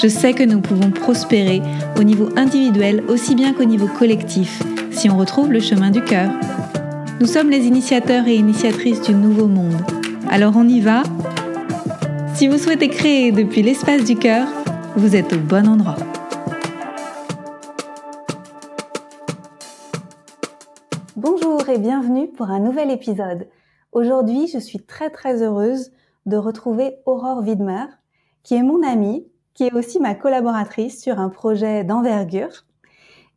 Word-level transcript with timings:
Je 0.00 0.06
sais 0.06 0.32
que 0.32 0.44
nous 0.44 0.60
pouvons 0.60 0.92
prospérer 0.92 1.60
au 1.98 2.04
niveau 2.04 2.28
individuel 2.36 3.02
aussi 3.08 3.34
bien 3.34 3.52
qu'au 3.52 3.64
niveau 3.64 3.88
collectif 3.88 4.62
si 4.92 5.10
on 5.10 5.18
retrouve 5.18 5.50
le 5.50 5.58
chemin 5.58 5.90
du 5.90 6.04
cœur. 6.04 6.30
Nous 7.18 7.26
sommes 7.26 7.50
les 7.50 7.66
initiateurs 7.66 8.28
et 8.28 8.36
initiatrices 8.36 9.02
du 9.02 9.12
nouveau 9.12 9.48
monde. 9.48 9.74
Alors 10.30 10.56
on 10.56 10.68
y 10.68 10.78
va 10.78 11.02
Si 12.36 12.46
vous 12.46 12.58
souhaitez 12.58 12.86
créer 12.86 13.32
depuis 13.32 13.60
l'espace 13.60 14.04
du 14.04 14.14
cœur, 14.14 14.46
vous 14.94 15.16
êtes 15.16 15.32
au 15.32 15.38
bon 15.40 15.66
endroit. 15.66 15.96
Bonjour 21.16 21.68
et 21.68 21.78
bienvenue 21.78 22.28
pour 22.28 22.50
un 22.50 22.60
nouvel 22.60 22.92
épisode. 22.92 23.48
Aujourd'hui, 23.90 24.46
je 24.46 24.60
suis 24.60 24.78
très 24.78 25.10
très 25.10 25.42
heureuse 25.42 25.90
de 26.24 26.36
retrouver 26.36 26.98
Aurore 27.04 27.42
Widmer, 27.42 27.86
qui 28.44 28.54
est 28.54 28.62
mon 28.62 28.84
amie, 28.86 29.26
qui 29.58 29.64
est 29.64 29.74
aussi 29.74 29.98
ma 29.98 30.14
collaboratrice 30.14 31.02
sur 31.02 31.18
un 31.18 31.30
projet 31.30 31.82
d'envergure. 31.82 32.64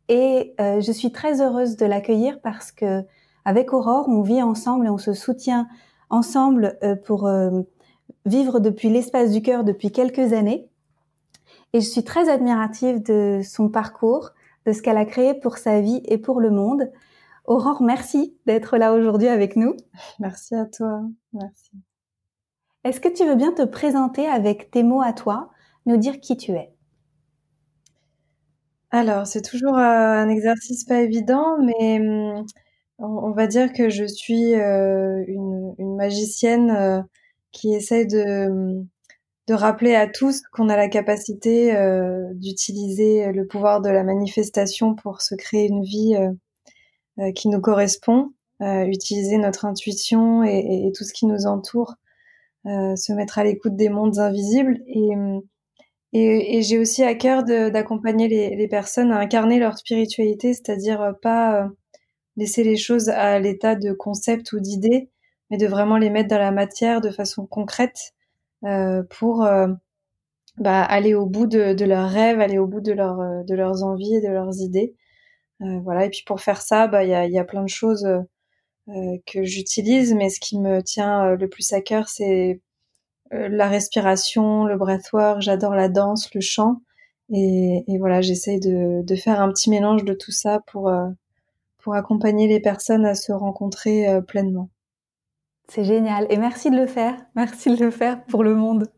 Et 0.08 0.54
euh, 0.60 0.80
je 0.80 0.92
suis 0.92 1.10
très 1.10 1.42
heureuse 1.42 1.76
de 1.76 1.84
l'accueillir 1.84 2.40
parce 2.40 2.70
que 2.70 3.02
avec 3.44 3.72
Aurore, 3.72 4.08
on 4.08 4.22
vit 4.22 4.40
ensemble 4.40 4.86
et 4.86 4.88
on 4.88 4.98
se 4.98 5.14
soutient 5.14 5.66
ensemble 6.10 6.78
euh, 6.84 6.94
pour 6.94 7.26
euh, 7.26 7.62
vivre 8.24 8.60
depuis 8.60 8.88
l'espace 8.88 9.32
du 9.32 9.42
cœur 9.42 9.64
depuis 9.64 9.90
quelques 9.90 10.32
années. 10.32 10.68
Et 11.72 11.80
je 11.80 11.88
suis 11.88 12.04
très 12.04 12.28
admirative 12.28 13.02
de 13.02 13.40
son 13.42 13.68
parcours, 13.68 14.30
de 14.64 14.70
ce 14.70 14.80
qu'elle 14.80 14.98
a 14.98 15.04
créé 15.04 15.34
pour 15.34 15.58
sa 15.58 15.80
vie 15.80 16.02
et 16.04 16.18
pour 16.18 16.40
le 16.40 16.52
monde. 16.52 16.88
Aurore, 17.46 17.82
merci 17.82 18.36
d'être 18.46 18.76
là 18.76 18.92
aujourd'hui 18.92 19.26
avec 19.26 19.56
nous. 19.56 19.74
Merci 20.20 20.54
à 20.54 20.66
toi. 20.66 21.02
Merci. 21.32 21.72
Est-ce 22.84 23.00
que 23.00 23.08
tu 23.08 23.26
veux 23.26 23.34
bien 23.34 23.50
te 23.50 23.62
présenter 23.62 24.28
avec 24.28 24.70
tes 24.70 24.84
mots 24.84 25.02
à 25.02 25.12
toi, 25.12 25.51
nous 25.86 25.96
dire 25.96 26.20
qui 26.20 26.36
tu 26.36 26.52
es. 26.52 26.70
Alors, 28.90 29.26
c'est 29.26 29.40
toujours, 29.42 29.76
euh, 29.78 29.80
un 29.80 30.28
exercice 30.28 30.84
pas 30.84 31.00
évident, 31.00 31.56
mais, 31.62 31.98
mmh, 31.98 32.44
on 32.98 33.30
va 33.32 33.46
dire 33.46 33.72
que 33.72 33.88
je 33.88 34.04
suis, 34.04 34.54
euh, 34.54 35.24
une 35.26 35.96
magicienne, 35.96 36.70
euh, 36.70 37.00
qui 37.52 37.74
essaie 37.74 38.04
de, 38.04 38.48
mmh, 38.50 38.86
de 39.48 39.54
rappeler 39.54 39.94
à 39.94 40.06
tous 40.08 40.42
qu'on 40.52 40.68
a 40.68 40.76
la 40.76 40.88
capacité, 40.88 41.74
d'utiliser, 42.34 43.32
le 43.32 43.46
pouvoir 43.46 43.80
de 43.80 43.90
la 43.90 44.04
manifestation 44.04 44.94
pour 44.94 45.20
se 45.22 45.34
créer 45.34 45.66
une 45.68 45.82
vie, 45.82 46.14
qui 47.34 47.48
nous 47.48 47.60
correspond, 47.60 48.32
utiliser 48.60 49.38
notre 49.38 49.64
intuition 49.66 50.44
et 50.44 50.92
tout 50.96 51.04
ce 51.04 51.12
qui 51.12 51.26
nous 51.26 51.46
entoure, 51.46 51.96
se 52.64 53.12
mettre 53.12 53.38
à 53.38 53.44
l'écoute 53.44 53.76
des 53.76 53.88
mondes 53.88 54.18
invisibles. 54.20 54.78
Et 54.86 55.16
mmh, 55.16 55.42
et, 56.12 56.58
et 56.58 56.62
j'ai 56.62 56.78
aussi 56.78 57.02
à 57.02 57.14
cœur 57.14 57.44
d'accompagner 57.44 58.28
les, 58.28 58.54
les, 58.56 58.68
personnes 58.68 59.12
à 59.12 59.18
incarner 59.18 59.58
leur 59.58 59.78
spiritualité, 59.78 60.52
c'est-à-dire 60.52 61.00
euh, 61.00 61.12
pas 61.12 61.62
euh, 61.64 61.68
laisser 62.36 62.64
les 62.64 62.76
choses 62.76 63.08
à 63.08 63.38
l'état 63.38 63.76
de 63.76 63.92
concept 63.92 64.52
ou 64.52 64.60
d'idée, 64.60 65.10
mais 65.50 65.56
de 65.56 65.66
vraiment 65.66 65.96
les 65.96 66.10
mettre 66.10 66.28
dans 66.28 66.38
la 66.38 66.50
matière 66.50 67.00
de 67.00 67.10
façon 67.10 67.46
concrète 67.46 68.14
euh, 68.64 69.02
pour 69.10 69.44
euh, 69.44 69.68
bah, 70.58 70.82
aller 70.82 71.14
au 71.14 71.26
bout 71.26 71.46
de, 71.46 71.74
de, 71.74 71.84
leurs 71.84 72.10
rêves, 72.10 72.40
aller 72.40 72.58
au 72.58 72.66
bout 72.66 72.80
de, 72.80 72.92
leur, 72.92 73.44
de 73.44 73.54
leurs 73.54 73.82
envies 73.82 74.16
et 74.16 74.20
de 74.20 74.28
leurs 74.28 74.60
idées. 74.60 74.94
Euh, 75.62 75.80
voilà. 75.80 76.06
Et 76.06 76.10
puis 76.10 76.22
pour 76.26 76.40
faire 76.40 76.62
ça, 76.62 76.88
bah, 76.88 77.04
il 77.04 77.10
y, 77.10 77.14
a, 77.14 77.26
y 77.26 77.38
a 77.38 77.44
plein 77.44 77.62
de 77.62 77.68
choses 77.68 78.06
que 79.26 79.44
j'utilise, 79.44 80.12
mais 80.12 80.28
ce 80.28 80.40
qui 80.40 80.58
me 80.58 80.82
tient 80.82 81.36
le 81.36 81.48
plus 81.48 81.72
à 81.72 81.80
cœur, 81.80 82.08
c'est 82.08 82.60
la 83.32 83.68
respiration, 83.68 84.66
le 84.66 84.76
breathwork, 84.76 85.40
j'adore 85.40 85.74
la 85.74 85.88
danse, 85.88 86.32
le 86.34 86.40
chant. 86.40 86.82
Et, 87.30 87.84
voilà, 87.98 88.20
j'essaye 88.20 88.60
de, 88.60 89.16
faire 89.16 89.40
un 89.40 89.48
petit 89.48 89.70
mélange 89.70 90.04
de 90.04 90.12
tout 90.12 90.32
ça 90.32 90.60
pour, 90.66 90.88
euh, 90.88 91.08
pour 91.78 91.94
accompagner 91.94 92.46
les 92.46 92.60
personnes 92.60 93.06
à 93.06 93.14
se 93.14 93.32
rencontrer 93.32 94.08
euh, 94.08 94.20
pleinement. 94.20 94.68
C'est 95.68 95.84
génial. 95.84 96.26
Et 96.28 96.36
merci 96.36 96.70
de 96.70 96.76
le 96.76 96.86
faire. 96.86 97.16
Merci 97.34 97.74
de 97.74 97.82
le 97.82 97.90
faire 97.90 98.22
pour 98.26 98.44
le 98.44 98.54
monde. 98.54 98.88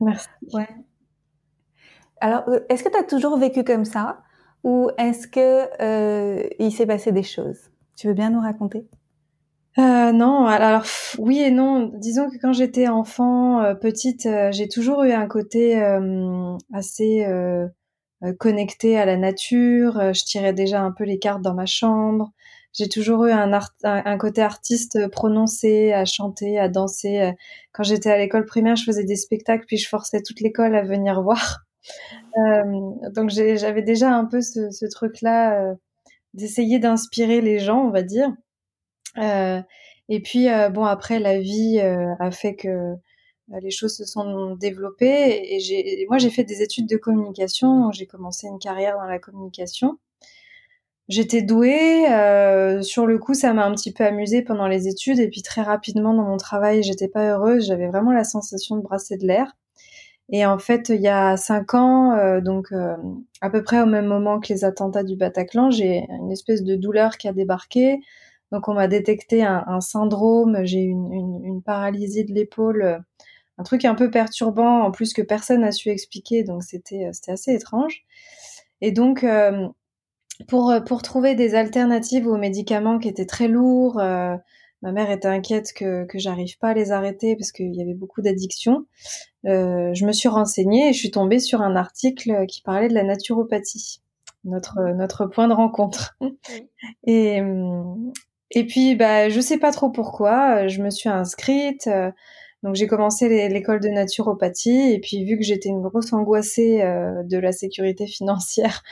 Merci. 0.00 0.26
Ouais. 0.52 0.68
Alors, 2.20 2.44
est-ce 2.68 2.82
que 2.82 2.88
tu 2.88 2.98
as 2.98 3.04
toujours 3.04 3.36
vécu 3.36 3.62
comme 3.62 3.84
ça? 3.84 4.22
Ou 4.64 4.90
est-ce 4.98 5.28
que 5.28 6.60
il 6.60 6.72
s'est 6.72 6.86
passé 6.86 7.12
des 7.12 7.22
choses? 7.22 7.70
Tu 7.94 8.08
veux 8.08 8.14
bien 8.14 8.30
nous 8.30 8.40
raconter? 8.40 8.88
Euh, 9.78 10.10
non, 10.12 10.46
alors 10.46 10.84
oui 11.18 11.40
et 11.40 11.50
non. 11.50 11.90
Disons 11.94 12.30
que 12.30 12.36
quand 12.40 12.52
j'étais 12.52 12.88
enfant, 12.88 13.60
euh, 13.62 13.74
petite, 13.74 14.24
euh, 14.24 14.50
j'ai 14.50 14.68
toujours 14.68 15.02
eu 15.04 15.12
un 15.12 15.26
côté 15.26 15.78
assez 16.72 17.26
connecté 18.38 18.98
à 18.98 19.04
la 19.04 19.16
nature. 19.16 20.14
Je 20.14 20.24
tirais 20.24 20.52
déjà 20.54 20.80
un 20.82 20.92
peu 20.92 21.04
les 21.04 21.18
cartes 21.18 21.42
dans 21.42 21.54
ma 21.54 21.66
chambre. 21.66 22.32
J'ai 22.72 22.88
toujours 22.88 23.24
eu 23.26 23.32
un, 23.32 23.58
un, 23.84 24.18
côté 24.18 24.42
artiste 24.42 25.08
prononcé, 25.08 25.92
à 25.92 26.04
chanter, 26.04 26.58
à 26.58 26.68
danser. 26.68 27.32
Quand 27.72 27.82
j'étais 27.82 28.10
à 28.10 28.18
l'école 28.18 28.44
primaire, 28.44 28.76
je 28.76 28.84
faisais 28.84 29.04
des 29.04 29.16
spectacles, 29.16 29.64
puis 29.66 29.78
je 29.78 29.88
forçais 29.88 30.22
toute 30.22 30.40
l'école 30.40 30.74
à 30.76 30.82
venir 30.82 31.22
voir. 31.22 31.64
donc 33.14 33.30
j'avais 33.30 33.82
déjà 33.82 34.10
un 34.12 34.24
peu 34.26 34.40
ce, 34.42 34.70
ce 34.70 34.86
truc-là 34.86 35.74
d'essayer 36.34 36.78
d'inspirer 36.78 37.40
les 37.40 37.58
gens, 37.58 37.80
on 37.82 37.90
va 37.90 38.02
dire. 38.02 38.30
Euh, 39.18 39.60
et 40.08 40.20
puis, 40.20 40.48
euh, 40.48 40.68
bon, 40.68 40.84
après, 40.84 41.18
la 41.18 41.38
vie 41.38 41.80
euh, 41.80 42.14
a 42.20 42.30
fait 42.30 42.54
que 42.54 42.94
les 43.60 43.70
choses 43.70 43.96
se 43.96 44.04
sont 44.04 44.56
développées. 44.56 45.56
Et 45.56 46.06
moi, 46.08 46.18
j'ai 46.18 46.30
fait 46.30 46.44
des 46.44 46.62
études 46.62 46.88
de 46.88 46.96
communication. 46.96 47.92
J'ai 47.92 48.06
commencé 48.06 48.48
une 48.48 48.58
carrière 48.58 48.96
dans 48.96 49.04
la 49.04 49.18
communication. 49.18 49.98
J'étais 51.08 51.42
douée. 51.42 52.06
Sur 52.82 53.06
le 53.06 53.18
coup, 53.18 53.34
ça 53.34 53.52
m'a 53.52 53.64
un 53.64 53.72
petit 53.72 53.92
peu 53.92 54.04
amusée 54.04 54.42
pendant 54.42 54.66
les 54.66 54.88
études. 54.88 55.20
Et 55.20 55.28
puis 55.28 55.42
très 55.42 55.62
rapidement, 55.62 56.12
dans 56.12 56.24
mon 56.24 56.36
travail, 56.38 56.82
j'étais 56.82 57.06
pas 57.06 57.24
heureuse. 57.24 57.68
J'avais 57.68 57.86
vraiment 57.86 58.10
la 58.10 58.24
sensation 58.24 58.76
de 58.76 58.82
brasser 58.82 59.16
de 59.16 59.26
l'air. 59.26 59.56
Et 60.30 60.44
en 60.44 60.58
fait, 60.58 60.88
il 60.88 61.00
y 61.00 61.06
a 61.06 61.36
cinq 61.36 61.74
ans, 61.74 62.40
donc 62.40 62.72
à 63.40 63.50
peu 63.50 63.62
près 63.62 63.80
au 63.80 63.86
même 63.86 64.06
moment 64.06 64.40
que 64.40 64.52
les 64.52 64.64
attentats 64.64 65.04
du 65.04 65.14
Bataclan, 65.14 65.70
j'ai 65.70 66.04
une 66.08 66.32
espèce 66.32 66.64
de 66.64 66.74
douleur 66.74 67.16
qui 67.16 67.28
a 67.28 67.32
débarqué. 67.32 68.00
Donc 68.52 68.68
on 68.68 68.74
m'a 68.74 68.86
détecté 68.86 69.42
un, 69.42 69.80
syndrome, 69.80 70.64
j'ai 70.64 70.82
une, 70.82 71.42
une, 71.44 71.62
paralysie 71.62 72.24
de 72.24 72.32
l'épaule, 72.32 73.02
un 73.58 73.62
truc 73.64 73.84
un 73.84 73.94
peu 73.94 74.10
perturbant 74.10 74.82
en 74.82 74.90
plus 74.90 75.12
que 75.12 75.22
personne 75.22 75.62
n'a 75.62 75.72
su 75.72 75.88
expliquer, 75.88 76.44
donc 76.44 76.62
c'était 76.62 77.10
c'était 77.12 77.32
assez 77.32 77.52
étrange. 77.52 78.04
Et 78.80 78.92
donc 78.92 79.24
euh, 79.24 79.66
pour 80.48 80.72
pour 80.86 81.02
trouver 81.02 81.34
des 81.34 81.54
alternatives 81.54 82.26
aux 82.26 82.36
médicaments 82.36 82.98
qui 82.98 83.08
étaient 83.08 83.26
très 83.26 83.48
lourds, 83.48 83.98
euh, 83.98 84.36
ma 84.82 84.92
mère 84.92 85.10
était 85.10 85.28
inquiète 85.28 85.72
que 85.74 86.04
que 86.04 86.18
j'arrive 86.18 86.58
pas 86.58 86.68
à 86.68 86.74
les 86.74 86.92
arrêter 86.92 87.36
parce 87.36 87.50
qu'il 87.52 87.74
y 87.74 87.82
avait 87.82 87.94
beaucoup 87.94 88.22
d'addictions. 88.22 88.86
Euh, 89.46 89.92
je 89.94 90.06
me 90.06 90.12
suis 90.12 90.28
renseignée 90.28 90.90
et 90.90 90.92
je 90.92 90.98
suis 90.98 91.10
tombée 91.10 91.40
sur 91.40 91.62
un 91.62 91.74
article 91.74 92.46
qui 92.46 92.62
parlait 92.62 92.88
de 92.88 92.94
la 92.94 93.04
naturopathie 93.04 94.02
notre 94.44 94.80
notre 94.94 95.26
point 95.26 95.48
de 95.48 95.54
rencontre. 95.54 96.16
Et 97.06 97.40
et 98.50 98.66
puis, 98.66 98.94
bah, 98.94 99.28
je 99.28 99.40
sais 99.40 99.58
pas 99.58 99.72
trop 99.72 99.90
pourquoi, 99.90 100.64
euh, 100.64 100.68
je 100.68 100.82
me 100.82 100.90
suis 100.90 101.08
inscrite. 101.08 101.86
Euh, 101.88 102.10
donc, 102.62 102.74
j'ai 102.76 102.86
commencé 102.86 103.28
l'école 103.48 103.80
de 103.80 103.88
naturopathie. 103.88 104.92
Et 104.92 105.00
puis, 105.00 105.24
vu 105.24 105.36
que 105.36 105.44
j'étais 105.44 105.68
une 105.68 105.82
grosse 105.82 106.12
angoissée 106.12 106.82
euh, 106.82 107.22
de 107.24 107.38
la 107.38 107.52
sécurité 107.52 108.06
financière, 108.06 108.82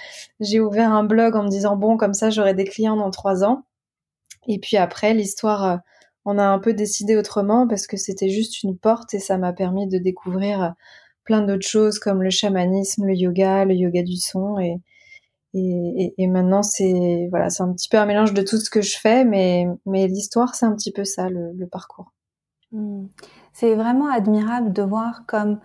j'ai 0.40 0.60
ouvert 0.60 0.92
un 0.92 1.04
blog 1.04 1.36
en 1.36 1.44
me 1.44 1.48
disant, 1.48 1.76
bon, 1.76 1.96
comme 1.96 2.14
ça, 2.14 2.30
j'aurai 2.30 2.54
des 2.54 2.64
clients 2.64 2.96
dans 2.96 3.10
trois 3.10 3.44
ans. 3.44 3.64
Et 4.48 4.58
puis 4.58 4.76
après, 4.76 5.14
l'histoire, 5.14 5.80
on 6.26 6.38
a 6.38 6.44
un 6.44 6.58
peu 6.58 6.74
décidé 6.74 7.16
autrement 7.16 7.66
parce 7.68 7.86
que 7.86 7.96
c'était 7.96 8.28
juste 8.28 8.62
une 8.62 8.76
porte 8.78 9.14
et 9.14 9.18
ça 9.18 9.38
m'a 9.38 9.54
permis 9.54 9.88
de 9.88 9.98
découvrir 9.98 10.74
plein 11.24 11.42
d'autres 11.42 11.66
choses 11.66 11.98
comme 11.98 12.22
le 12.22 12.30
chamanisme, 12.30 13.06
le 13.06 13.14
yoga, 13.14 13.64
le 13.64 13.74
yoga 13.74 14.02
du 14.02 14.16
son 14.16 14.58
et, 14.58 14.80
et, 15.56 16.26
maintenant, 16.26 16.62
c'est 16.62 17.28
voilà, 17.30 17.48
c'est 17.48 17.62
un 17.62 17.72
petit 17.72 17.88
peu 17.88 17.98
un 17.98 18.06
mélange 18.06 18.34
de 18.34 18.42
tout 18.42 18.58
ce 18.58 18.68
que 18.70 18.82
je 18.82 18.98
fais, 18.98 19.24
mais, 19.24 19.66
mais 19.86 20.08
l'histoire, 20.08 20.54
c'est 20.54 20.66
un 20.66 20.74
petit 20.74 20.90
peu 20.90 21.04
ça, 21.04 21.28
le, 21.28 21.66
parcours. 21.66 22.12
Hmm. 22.72 23.06
C'est 23.52 23.76
vraiment 23.76 24.08
admirable 24.08 24.72
de 24.72 24.82
voir 24.82 25.24
comme 25.26 25.60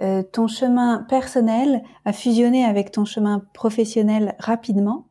euh, 0.00 0.22
ton 0.22 0.48
chemin 0.48 1.04
personnel 1.08 1.82
a 2.06 2.12
fusionné 2.12 2.64
avec 2.64 2.90
ton 2.90 3.04
chemin 3.04 3.42
professionnel 3.52 4.34
rapidement 4.38 5.08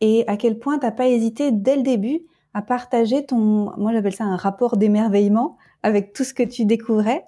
et 0.00 0.24
à 0.26 0.36
quel 0.36 0.58
point 0.58 0.78
tu 0.78 0.84
n'as 0.84 0.92
pas 0.92 1.06
hésité 1.06 1.52
dès 1.52 1.76
le 1.76 1.82
début 1.82 2.22
à 2.52 2.62
partager 2.62 3.24
ton, 3.24 3.72
moi 3.78 3.92
j'appelle 3.92 4.14
ça 4.14 4.24
un 4.24 4.36
rapport 4.36 4.76
d'émerveillement 4.76 5.56
avec 5.82 6.12
tout 6.12 6.24
ce 6.24 6.34
que 6.34 6.42
tu 6.42 6.66
découvrais. 6.66 7.24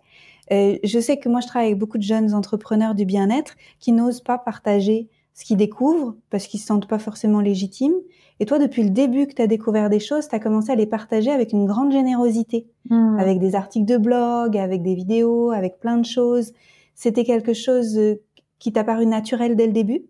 je 0.50 0.98
sais 1.00 1.16
que 1.18 1.28
moi 1.28 1.40
je 1.40 1.46
travaille 1.46 1.68
avec 1.68 1.78
beaucoup 1.78 1.96
de 1.96 2.02
jeunes 2.02 2.34
entrepreneurs 2.34 2.94
du 2.94 3.06
bien-être 3.06 3.54
qui 3.78 3.92
n'osent 3.92 4.20
pas 4.20 4.36
partager 4.36 5.08
ce 5.34 5.44
qu'ils 5.44 5.56
découvrent 5.56 6.14
parce 6.30 6.46
qu'ils 6.46 6.60
se 6.60 6.66
sentent 6.66 6.88
pas 6.88 6.98
forcément 6.98 7.40
légitimes. 7.40 7.94
Et 8.40 8.46
toi, 8.46 8.58
depuis 8.58 8.82
le 8.82 8.90
début 8.90 9.26
que 9.26 9.34
tu 9.34 9.42
as 9.42 9.46
découvert 9.46 9.90
des 9.90 10.00
choses, 10.00 10.28
tu 10.28 10.34
as 10.34 10.40
commencé 10.40 10.70
à 10.70 10.76
les 10.76 10.86
partager 10.86 11.30
avec 11.30 11.52
une 11.52 11.66
grande 11.66 11.92
générosité, 11.92 12.68
mmh. 12.90 13.18
avec 13.18 13.38
des 13.38 13.54
articles 13.54 13.86
de 13.86 13.96
blog, 13.96 14.56
avec 14.56 14.82
des 14.82 14.94
vidéos, 14.94 15.50
avec 15.50 15.78
plein 15.78 15.98
de 15.98 16.04
choses. 16.04 16.52
C'était 16.94 17.24
quelque 17.24 17.52
chose 17.52 17.98
euh, 17.98 18.22
qui 18.58 18.72
t'a 18.72 18.84
paru 18.84 19.06
naturel 19.06 19.56
dès 19.56 19.66
le 19.66 19.72
début? 19.72 20.04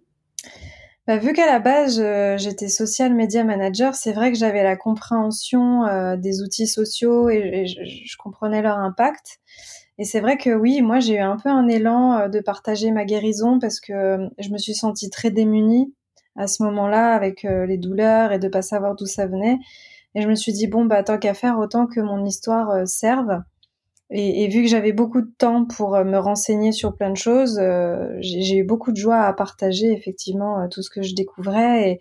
Bah, 1.07 1.19
vu 1.19 1.35
qu'à 1.35 1.47
la 1.47 1.59
base 1.59 2.03
j'étais 2.39 2.69
social 2.69 3.13
media 3.15 3.45
manager, 3.45 3.95
c'est 3.95 4.13
vrai 4.13 4.33
que 4.33 4.39
j'avais 4.39 4.63
la 4.63 4.77
compréhension 4.77 5.85
euh, 5.85 6.17
des 6.17 6.41
outils 6.41 6.67
sociaux 6.67 7.29
et, 7.29 7.67
je, 7.67 8.17
comprenais 8.17 8.63
leur 8.63 8.79
impact. 8.79 9.39
Et 9.99 10.05
c'est 10.05 10.21
vrai 10.21 10.37
que 10.37 10.51
oui, 10.51 10.83
moi 10.83 11.01
j'ai 11.01 11.15
eu 11.17 11.21
un 11.21 11.37
peu 11.37 11.49
un 11.49 11.69
élan 11.69 12.19
euh, 12.19 12.29
de 12.29 12.41
partager 12.41 12.91
ma 12.91 13.05
guérison 13.05 13.59
parce 13.59 13.81
que 13.81 13.93
euh, 13.93 14.29
je 14.39 14.51
me 14.51 14.59
suis 14.59 14.75
sentie 14.75 15.11
très 15.11 15.31
démunie 15.31 15.95
à 16.37 16.47
ce 16.49 16.63
moment-là 16.65 17.15
avec 17.15 17.45
les 17.45 17.79
douleurs 17.79 18.33
et 18.33 18.41
de 18.41 18.49
pas 18.49 18.63
savoir 18.63 18.97
d'où 18.97 19.07
ça 19.07 19.29
venait. 19.29 19.59
Et 20.17 20.23
je 20.23 20.29
me 20.29 20.35
suis 20.35 20.53
dit 20.53 20.67
bon 20.67 20.85
bah 20.85 21.05
tant 21.05 21.17
qu'à 21.17 21.33
faire, 21.33 21.59
autant 21.59 21.87
que 21.87 22.01
mon 22.01 22.25
histoire 22.25 22.89
serve. 22.89 23.45
Et, 24.11 24.49
vu 24.49 24.63
que 24.63 24.69
j'avais 24.69 24.93
beaucoup 24.93 25.23
de 25.23 25.31
temps 25.39 25.65
pour 25.65 25.97
euh, 25.97 26.05
me 26.05 26.19
renseigner 26.19 26.73
sur 26.73 26.95
plein 26.95 27.11
de 27.11 27.17
choses, 27.17 27.59
euh, 27.61 28.17
j'ai 28.21 28.59
eu 28.59 28.65
beaucoup 28.65 28.93
de 28.93 28.97
joie 28.97 29.23
à 29.23 29.33
partager 29.33 29.93
effectivement 29.93 30.61
euh, 30.61 30.69
tout 30.71 30.83
ce 30.83 30.91
que 30.91 31.03
je 31.03 31.15
découvrais 31.15 31.99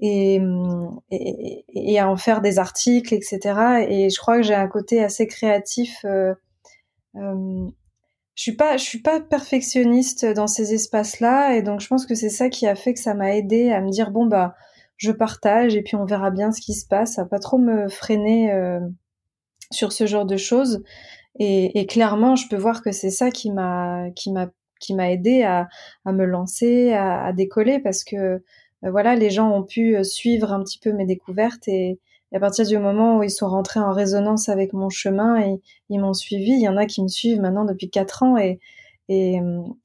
et, 0.00 0.40
à 1.98 2.08
en 2.08 2.16
faire 2.16 2.40
des 2.40 2.58
articles, 2.58 3.14
etc. 3.14 3.86
Et 3.88 4.10
je 4.10 4.18
crois 4.18 4.36
que 4.38 4.42
j'ai 4.42 4.54
un 4.54 4.68
côté 4.68 5.02
assez 5.02 5.26
créatif. 5.26 6.04
Euh, 6.04 6.08
euh, 6.08 6.34
je 7.14 7.70
suis 8.34 8.56
pas, 8.56 8.76
je 8.76 8.84
suis 8.84 9.02
pas 9.02 9.20
perfectionniste 9.20 10.24
dans 10.24 10.46
ces 10.46 10.74
espaces-là, 10.74 11.56
et 11.56 11.62
donc 11.62 11.80
je 11.80 11.88
pense 11.88 12.06
que 12.06 12.14
c'est 12.14 12.30
ça 12.30 12.48
qui 12.48 12.66
a 12.66 12.74
fait 12.74 12.94
que 12.94 13.00
ça 13.00 13.14
m'a 13.14 13.36
aidé 13.36 13.70
à 13.70 13.80
me 13.80 13.90
dire 13.90 14.10
bon 14.10 14.26
bah 14.26 14.54
je 14.96 15.12
partage 15.12 15.76
et 15.76 15.82
puis 15.82 15.96
on 15.96 16.04
verra 16.04 16.30
bien 16.30 16.52
ce 16.52 16.60
qui 16.60 16.74
se 16.74 16.86
passe, 16.86 17.18
à 17.18 17.24
pas 17.24 17.38
trop 17.38 17.58
me 17.58 17.88
freiner 17.88 18.52
euh, 18.52 18.80
sur 19.70 19.92
ce 19.92 20.06
genre 20.06 20.26
de 20.26 20.36
choses. 20.36 20.82
Et, 21.38 21.80
et, 21.80 21.86
clairement, 21.86 22.36
je 22.36 22.48
peux 22.48 22.56
voir 22.56 22.82
que 22.82 22.92
c'est 22.92 23.10
ça 23.10 23.30
qui 23.30 23.50
m'a 23.50 24.10
qui 24.16 24.30
m'a 24.32 24.50
qui 24.80 24.94
m'a 24.94 25.10
aidé 25.10 25.42
à, 25.42 25.68
à, 26.04 26.12
me 26.12 26.24
lancer, 26.24 26.92
à, 26.92 27.24
à, 27.24 27.32
décoller, 27.32 27.78
parce 27.80 28.04
que 28.04 28.16
euh, 28.16 28.90
voilà, 28.90 29.14
les 29.14 29.30
gens 29.30 29.50
ont 29.50 29.64
pu 29.64 29.96
euh, 29.96 30.02
suivre 30.02 30.52
un 30.52 30.62
petit 30.62 30.78
peu 30.78 30.92
mes 30.92 31.06
découvertes 31.06 31.68
et, 31.68 31.98
à 32.36 32.40
partir 32.40 32.66
du 32.66 32.78
moment 32.78 33.18
où 33.18 33.22
ils 33.22 33.30
sont 33.30 33.48
rentrés 33.48 33.80
en 33.80 33.92
résonance 33.92 34.48
avec 34.48 34.72
mon 34.72 34.88
chemin 34.88 35.40
et 35.40 35.60
ils 35.88 36.00
m'ont 36.00 36.14
suivi, 36.14 36.52
il 36.52 36.60
y 36.60 36.68
en 36.68 36.76
a 36.76 36.86
qui 36.86 37.02
me 37.02 37.08
suivent 37.08 37.40
maintenant 37.40 37.64
depuis 37.64 37.90
quatre 37.90 38.22
ans 38.22 38.36
et 38.36 38.60
et, 39.08 39.40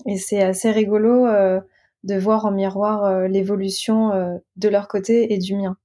et 0.06 0.18
c'est 0.18 0.44
assez 0.44 0.69
rigolo 0.69 1.25
euh, 1.25 1.59
de 2.03 2.15
voir 2.15 2.45
en 2.45 2.51
miroir 2.51 3.27
l'évolution 3.27 4.39
de 4.56 4.69
leur 4.69 4.88
côté 4.88 5.33
et 5.33 5.39
du 5.39 5.56
mien. 5.56 5.77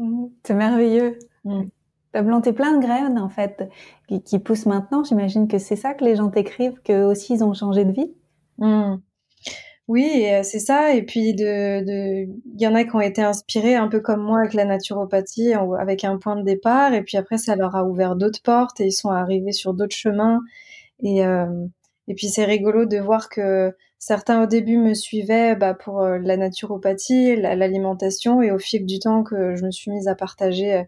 Mmh. 0.00 0.28
C'est 0.44 0.54
merveilleux. 0.54 1.18
Mmh. 1.44 1.64
T'as 2.12 2.24
planté 2.24 2.52
plein 2.52 2.76
de 2.76 2.82
graines 2.82 3.18
en 3.18 3.28
fait 3.28 3.68
qui, 4.08 4.22
qui 4.22 4.38
poussent 4.38 4.66
maintenant. 4.66 5.04
J'imagine 5.04 5.46
que 5.46 5.58
c'est 5.58 5.76
ça 5.76 5.94
que 5.94 6.04
les 6.04 6.16
gens 6.16 6.30
t'écrivent, 6.30 6.80
que 6.82 7.04
aussi 7.04 7.34
ils 7.34 7.44
ont 7.44 7.52
changé 7.52 7.84
de 7.84 7.92
vie. 7.92 8.12
Mmh. 8.58 8.96
Oui, 9.90 10.24
euh, 10.28 10.44
c'est 10.44 10.60
ça. 10.60 10.94
Et 10.94 11.02
puis 11.02 11.30
il 11.30 12.28
y 12.58 12.66
en 12.68 12.74
a 12.76 12.84
qui 12.84 12.94
ont 12.94 13.00
été 13.00 13.22
inspirés 13.22 13.74
un 13.74 13.88
peu 13.88 13.98
comme 13.98 14.22
moi 14.22 14.38
avec 14.38 14.54
la 14.54 14.64
naturopathie, 14.64 15.52
avec 15.52 16.04
un 16.04 16.16
point 16.16 16.36
de 16.36 16.44
départ. 16.44 16.94
Et 16.94 17.02
puis 17.02 17.16
après, 17.16 17.38
ça 17.38 17.56
leur 17.56 17.74
a 17.74 17.84
ouvert 17.84 18.14
d'autres 18.14 18.40
portes 18.40 18.80
et 18.80 18.86
ils 18.86 18.92
sont 18.92 19.10
arrivés 19.10 19.50
sur 19.50 19.74
d'autres 19.74 19.96
chemins. 19.96 20.38
Et 21.02 21.26
euh, 21.26 21.46
et 22.06 22.14
puis 22.14 22.28
c'est 22.28 22.44
rigolo 22.44 22.86
de 22.86 22.98
voir 22.98 23.28
que 23.28 23.74
certains 23.98 24.44
au 24.44 24.46
début 24.46 24.78
me 24.78 24.94
suivaient 24.94 25.56
bah, 25.56 25.74
pour 25.74 26.02
euh, 26.02 26.18
la 26.22 26.36
naturopathie, 26.36 27.34
l'alimentation, 27.36 28.42
et 28.42 28.52
au 28.52 28.58
fil 28.60 28.86
du 28.86 29.00
temps 29.00 29.24
que 29.24 29.56
je 29.56 29.64
me 29.64 29.72
suis 29.72 29.90
mise 29.90 30.06
à 30.06 30.14
partager 30.14 30.84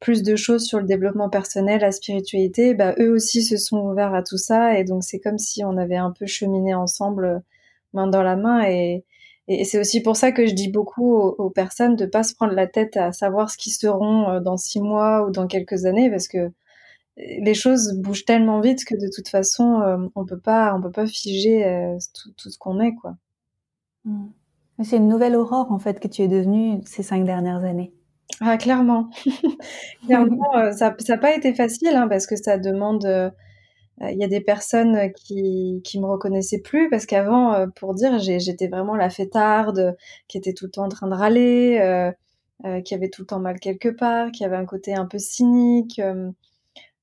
plus 0.00 0.22
de 0.22 0.36
choses 0.36 0.64
sur 0.66 0.78
le 0.80 0.86
développement 0.86 1.30
personnel, 1.30 1.80
la 1.80 1.92
spiritualité, 1.92 2.74
bah, 2.74 2.94
eux 3.00 3.12
aussi 3.12 3.42
se 3.42 3.56
sont 3.56 3.78
ouverts 3.80 4.14
à 4.14 4.22
tout 4.22 4.38
ça. 4.38 4.78
Et 4.78 4.84
donc, 4.84 5.02
c'est 5.04 5.20
comme 5.20 5.38
si 5.38 5.64
on 5.64 5.76
avait 5.76 5.96
un 5.96 6.12
peu 6.12 6.26
cheminé 6.26 6.74
ensemble, 6.74 7.42
main 7.92 8.06
dans 8.06 8.22
la 8.22 8.36
main. 8.36 8.62
Et, 8.68 9.04
et 9.48 9.64
c'est 9.64 9.78
aussi 9.78 10.02
pour 10.02 10.16
ça 10.16 10.32
que 10.32 10.46
je 10.46 10.54
dis 10.54 10.70
beaucoup 10.70 11.14
aux, 11.16 11.50
personnes 11.50 11.96
de 11.96 12.06
pas 12.06 12.22
se 12.22 12.34
prendre 12.34 12.52
la 12.54 12.66
tête 12.66 12.96
à 12.96 13.12
savoir 13.12 13.50
ce 13.50 13.56
qui 13.56 13.70
seront 13.70 14.28
euh, 14.28 14.40
dans 14.40 14.56
six 14.56 14.80
mois 14.80 15.26
ou 15.26 15.30
dans 15.30 15.46
quelques 15.46 15.84
années, 15.84 16.10
parce 16.10 16.28
que 16.28 16.50
les 17.16 17.54
choses 17.54 17.94
bougent 17.94 18.24
tellement 18.24 18.60
vite 18.60 18.84
que 18.84 18.94
de 18.94 19.10
toute 19.12 19.28
façon, 19.28 19.80
euh, 19.80 19.96
on 20.14 20.24
peut 20.24 20.38
pas, 20.38 20.74
on 20.74 20.80
peut 20.80 20.92
pas 20.92 21.06
figer 21.06 21.96
tout, 22.14 22.30
tout, 22.36 22.50
ce 22.50 22.58
qu'on 22.58 22.78
est, 22.80 22.94
quoi. 22.94 23.16
Mmh. 24.04 24.28
C'est 24.84 24.98
une 24.98 25.08
nouvelle 25.08 25.34
aurore, 25.34 25.72
en 25.72 25.80
fait, 25.80 25.98
que 25.98 26.06
tu 26.06 26.22
es 26.22 26.28
devenue 26.28 26.80
ces 26.84 27.02
cinq 27.02 27.24
dernières 27.24 27.64
années. 27.64 27.92
Ah 28.40 28.56
clairement. 28.56 29.10
Clairement, 30.06 30.56
euh, 30.56 30.72
ça 30.72 30.94
n'a 31.08 31.18
pas 31.18 31.34
été 31.34 31.54
facile, 31.54 31.96
hein, 31.96 32.06
parce 32.08 32.26
que 32.26 32.36
ça 32.36 32.58
demande, 32.58 33.04
euh, 33.04 33.30
il 34.00 34.18
y 34.18 34.24
a 34.24 34.28
des 34.28 34.40
personnes 34.40 35.12
qui 35.14 35.80
qui 35.84 36.00
me 36.00 36.06
reconnaissaient 36.06 36.60
plus 36.60 36.88
parce 36.90 37.06
qu'avant, 37.06 37.54
euh, 37.54 37.66
pour 37.74 37.94
dire, 37.94 38.18
j'étais 38.18 38.68
vraiment 38.68 38.96
la 38.96 39.10
fêtarde, 39.10 39.96
qui 40.28 40.38
était 40.38 40.52
tout 40.54 40.66
le 40.66 40.70
temps 40.70 40.84
en 40.84 40.88
train 40.88 41.08
de 41.08 41.14
râler, 41.14 42.12
qui 42.84 42.94
avait 42.94 43.08
tout 43.08 43.22
le 43.22 43.26
temps 43.26 43.40
mal 43.40 43.60
quelque 43.60 43.88
part, 43.88 44.32
qui 44.32 44.44
avait 44.44 44.56
un 44.56 44.66
côté 44.66 44.94
un 44.94 45.06
peu 45.06 45.18
cynique, 45.18 46.00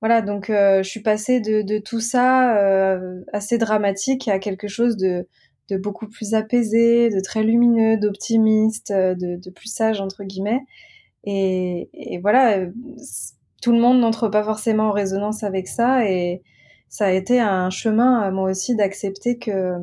voilà 0.02 0.22
donc 0.22 0.48
je 0.50 0.84
suis 0.84 1.02
passée 1.02 1.40
de 1.42 1.62
de 1.62 1.78
tout 1.80 2.00
ça, 2.02 3.00
assez 3.34 3.58
dramatique 3.58 4.28
à 4.28 4.40
quelque 4.40 4.68
chose 4.68 4.98
de 4.98 5.28
de 5.70 5.78
beaucoup 5.78 6.08
plus 6.08 6.36
apaisé, 6.36 7.10
de 7.10 7.20
très 7.22 7.44
lumineux, 7.44 7.98
d'optimiste, 7.98 8.92
de 8.94 9.38
de 9.38 9.50
«plus 9.50 9.70
sage» 9.70 10.02
entre 10.02 10.24
guillemets. 10.24 10.62
Et, 11.26 11.90
et 11.94 12.20
voilà, 12.20 12.60
euh, 12.60 12.72
tout 13.62 13.72
le 13.72 13.80
monde 13.80 14.00
n'entre 14.00 14.30
pas 14.30 14.44
forcément 14.44 14.90
en 14.90 14.92
résonance 14.92 15.44
avec 15.44 15.68
ça 15.68 16.10
et 16.10 16.44
ça 16.90 17.08
a 17.08 17.12
été 17.12 17.40
un 17.40 17.70
chemin 17.70 18.30
moi 18.32 18.50
aussi 18.50 18.76
d'accepter 18.76 19.38
que 19.38 19.78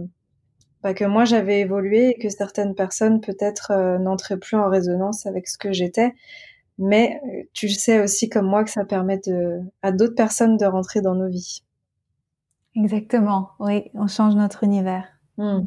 bah, 0.82 0.94
que 0.94 1.04
moi 1.04 1.24
j'avais 1.24 1.60
évolué 1.60 2.08
et 2.10 2.18
que 2.18 2.28
certaines 2.28 2.74
personnes 2.74 3.20
peut-être 3.20 3.70
euh, 3.70 3.98
n'entraient 3.98 4.38
plus 4.38 4.56
en 4.56 4.68
résonance 4.68 5.26
avec 5.26 5.48
ce 5.48 5.56
que 5.56 5.72
j'étais. 5.72 6.12
Mais 6.78 7.20
euh, 7.24 7.42
tu 7.52 7.68
sais 7.68 8.00
aussi 8.02 8.28
comme 8.28 8.46
moi 8.46 8.64
que 8.64 8.70
ça 8.70 8.84
permet 8.84 9.18
de, 9.18 9.60
à 9.82 9.92
d'autres 9.92 10.16
personnes 10.16 10.56
de 10.56 10.66
rentrer 10.66 11.00
dans 11.00 11.14
nos 11.14 11.28
vies. 11.28 11.62
Exactement, 12.74 13.50
oui, 13.60 13.90
on 13.94 14.08
change 14.08 14.34
notre 14.34 14.64
univers. 14.64 15.06
Mmh. 15.36 15.60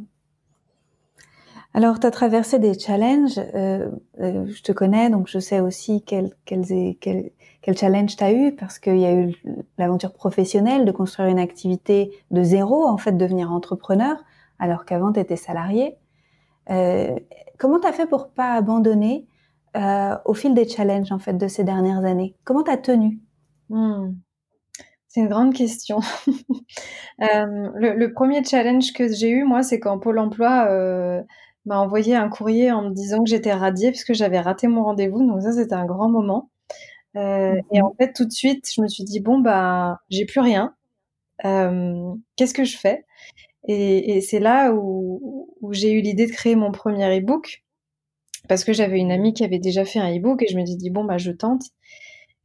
Alors, 1.76 2.00
tu 2.00 2.08
as 2.08 2.12
traversé 2.12 2.58
des 2.58 2.80
challenges. 2.80 3.38
Euh, 3.38 3.92
euh, 4.22 4.46
je 4.48 4.64
te 4.64 4.72
connais, 4.72 5.10
donc 5.10 5.28
je 5.28 5.40
sais 5.40 5.60
aussi 5.60 6.02
quels 6.04 6.34
quel, 6.46 6.64
quel, 7.02 7.32
quel 7.66 7.76
challenge 7.76 8.16
tu 8.16 8.24
as 8.24 8.32
eu, 8.32 8.56
parce 8.56 8.78
qu'il 8.78 9.00
y 9.00 9.06
a 9.06 9.12
eu 9.12 9.34
l'aventure 9.80 10.14
professionnelle 10.14 10.86
de 10.86 10.92
construire 10.92 11.30
une 11.30 11.40
activité 11.40 12.12
de 12.30 12.44
zéro, 12.44 12.88
en 12.88 12.98
fait, 12.98 13.14
devenir 13.14 13.52
entrepreneur, 13.52 14.18
alors 14.60 14.86
qu'avant, 14.86 15.12
tu 15.12 15.20
étais 15.20 15.36
salarié. 15.36 15.98
Euh, 16.70 17.16
comment 17.58 17.80
tu 17.80 17.88
as 17.88 17.92
fait 17.92 18.06
pour 18.06 18.30
pas 18.30 18.54
abandonner 18.54 19.26
euh, 19.76 20.16
au 20.26 20.36
fil 20.36 20.54
des 20.54 20.68
challenges, 20.68 21.12
en 21.12 21.18
fait, 21.18 21.34
de 21.34 21.48
ces 21.48 21.64
dernières 21.64 22.06
années? 22.06 22.36
Comment 22.44 22.62
tu 22.62 22.70
as 22.70 22.78
tenu? 22.78 23.20
Hmm. 23.70 24.12
C'est 25.08 25.22
une 25.22 25.30
grande 25.30 25.54
question. 25.54 26.00
Euh, 27.22 27.70
le, 27.76 27.94
le, 27.94 28.12
premier 28.12 28.44
challenge 28.44 28.92
que 28.92 29.08
j'ai 29.08 29.30
eu, 29.30 29.46
moi, 29.46 29.64
c'est 29.64 29.80
quand 29.80 29.98
Pôle 30.00 30.20
Emploi 30.20 30.68
m'a 31.66 31.80
envoyé 31.80 32.14
un 32.14 32.28
courrier 32.28 32.74
en 32.74 32.82
me 32.82 32.90
disant 32.90 33.24
que 33.24 33.30
j'étais 33.30 33.54
radiée 33.54 33.92
puisque 33.92 34.14
j'avais 34.14 34.42
raté 34.42 34.68
mon 34.68 34.84
rendez-vous. 34.84 35.26
Donc 35.26 35.42
ça, 35.42 35.54
c'était 35.54 35.76
un 35.76 35.86
grand 35.86 36.10
moment. 36.10 36.50
Euh, 37.16 37.56
et 37.72 37.82
en 37.82 37.94
fait, 38.00 38.14
tout 38.14 38.26
de 38.26 38.32
suite, 38.32 38.70
je 38.76 38.82
me 38.82 38.88
suis 38.88 39.04
dit 39.04 39.20
bon 39.20 39.40
bah, 39.40 40.00
j'ai 40.10 40.26
plus 40.26 40.42
rien. 40.42 40.76
Euh, 41.46 42.14
Qu'est-ce 42.36 42.54
que 42.54 42.64
je 42.64 42.78
fais? 42.78 43.06
Et, 43.68 44.18
et 44.18 44.22
c'est 44.22 44.40
là 44.40 44.74
où, 44.74 45.50
où 45.62 45.74
j'ai 45.74 45.92
eu 45.92 46.02
l'idée 46.02 46.28
de 46.28 46.32
créer 46.32 46.56
mon 46.56 46.72
premier 46.72 47.20
e-book 47.20 47.64
parce 48.48 48.64
que 48.64 48.74
j'avais 48.74 49.00
une 49.00 49.12
amie 49.12 49.34
qui 49.34 49.44
avait 49.44 49.60
déjà 49.60 49.86
fait 49.86 50.00
un 50.00 50.16
e-book 50.16 50.44
et 50.44 50.48
je 50.48 50.58
me 50.58 50.66
suis 50.66 50.76
dit 50.76 50.90
bon 50.90 51.04
bah 51.04 51.18
je 51.18 51.32
tente. 51.32 51.64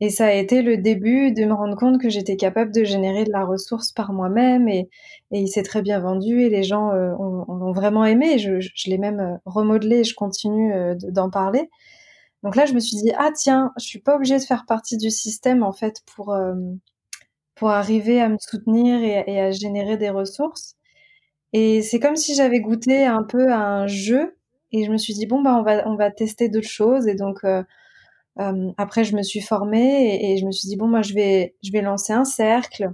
Et 0.02 0.08
ça 0.08 0.26
a 0.26 0.32
été 0.32 0.62
le 0.62 0.78
début 0.78 1.30
de 1.32 1.44
me 1.44 1.52
rendre 1.52 1.76
compte 1.76 2.00
que 2.00 2.08
j'étais 2.08 2.36
capable 2.36 2.72
de 2.72 2.84
générer 2.84 3.24
de 3.24 3.30
la 3.30 3.44
ressource 3.44 3.92
par 3.92 4.14
moi-même 4.14 4.66
et, 4.66 4.88
et 5.30 5.40
il 5.40 5.48
s'est 5.48 5.62
très 5.62 5.82
bien 5.82 6.00
vendu 6.00 6.40
et 6.40 6.48
les 6.48 6.62
gens 6.62 6.90
euh, 6.92 7.12
ont, 7.18 7.72
vraiment 7.72 8.06
aimé. 8.06 8.38
Je, 8.38 8.60
je, 8.60 8.88
l'ai 8.88 8.96
même 8.96 9.20
euh, 9.20 9.36
remodelé 9.44 9.98
et 9.98 10.04
je 10.04 10.14
continue 10.14 10.72
d'en 11.10 11.28
parler. 11.28 11.68
Donc 12.42 12.56
là, 12.56 12.66
je 12.66 12.74
me 12.74 12.80
suis 12.80 12.96
dit 12.96 13.12
ah 13.16 13.30
tiens, 13.34 13.72
je 13.78 13.84
suis 13.84 14.00
pas 14.00 14.16
obligée 14.16 14.38
de 14.38 14.44
faire 14.44 14.64
partie 14.66 14.96
du 14.96 15.10
système 15.10 15.62
en 15.62 15.72
fait 15.72 16.02
pour 16.14 16.34
pour 17.54 17.70
arriver 17.70 18.20
à 18.20 18.28
me 18.28 18.38
soutenir 18.40 19.02
et, 19.02 19.40
à 19.40 19.50
générer 19.50 19.96
des 19.98 20.10
ressources. 20.10 20.76
Et 21.52 21.82
c'est 21.82 22.00
comme 22.00 22.16
si 22.16 22.34
j'avais 22.34 22.60
goûté 22.60 23.06
un 23.06 23.24
peu 23.24 23.52
à 23.52 23.60
un 23.60 23.86
jeu 23.86 24.36
et 24.72 24.84
je 24.84 24.92
me 24.92 24.98
suis 24.98 25.14
dit 25.14 25.26
bon 25.26 25.42
bah 25.42 25.56
on 25.56 25.62
va 25.62 25.86
on 25.88 25.96
va 25.96 26.10
tester 26.10 26.48
d'autres 26.48 26.68
choses 26.68 27.08
et 27.08 27.14
donc 27.14 27.44
après, 28.78 29.04
je 29.04 29.16
me 29.16 29.22
suis 29.22 29.40
formée 29.40 30.32
et, 30.32 30.38
je 30.38 30.46
me 30.46 30.52
suis 30.52 30.68
dit 30.68 30.76
bon, 30.76 30.88
moi, 30.88 31.02
je 31.02 31.14
vais, 31.14 31.56
je 31.62 31.72
vais 31.72 31.82
lancer 31.82 32.12
un 32.12 32.24
cercle 32.24 32.90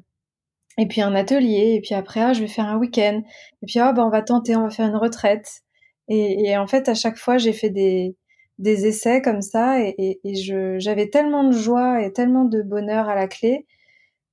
et 0.78 0.86
puis 0.86 1.00
un 1.02 1.14
atelier 1.14 1.74
et 1.76 1.80
puis 1.80 1.94
après, 1.94 2.20
ah, 2.20 2.32
je 2.32 2.40
vais 2.40 2.48
faire 2.48 2.66
un 2.66 2.78
week-end 2.78 3.22
et 3.62 3.66
puis 3.66 3.78
ah, 3.78 3.92
ben, 3.92 4.04
on 4.04 4.10
va 4.10 4.22
tenter, 4.22 4.56
on 4.56 4.62
va 4.64 4.70
faire 4.70 4.88
une 4.88 4.96
retraite. 4.96 5.62
Et, 6.08 6.48
et 6.48 6.56
en 6.58 6.66
fait, 6.66 6.88
à 6.88 6.94
chaque 6.94 7.18
fois, 7.18 7.38
j'ai 7.38 7.52
fait 7.52 7.70
des, 7.70 8.16
des 8.58 8.86
essais 8.86 9.20
comme 9.22 9.42
ça 9.42 9.80
et, 9.80 10.20
et 10.25 10.34
je, 10.34 10.78
j'avais 10.78 11.08
tellement 11.08 11.44
de 11.44 11.52
joie 11.52 12.02
et 12.02 12.12
tellement 12.12 12.44
de 12.44 12.62
bonheur 12.62 13.08
à 13.08 13.14
la 13.14 13.28
clé 13.28 13.66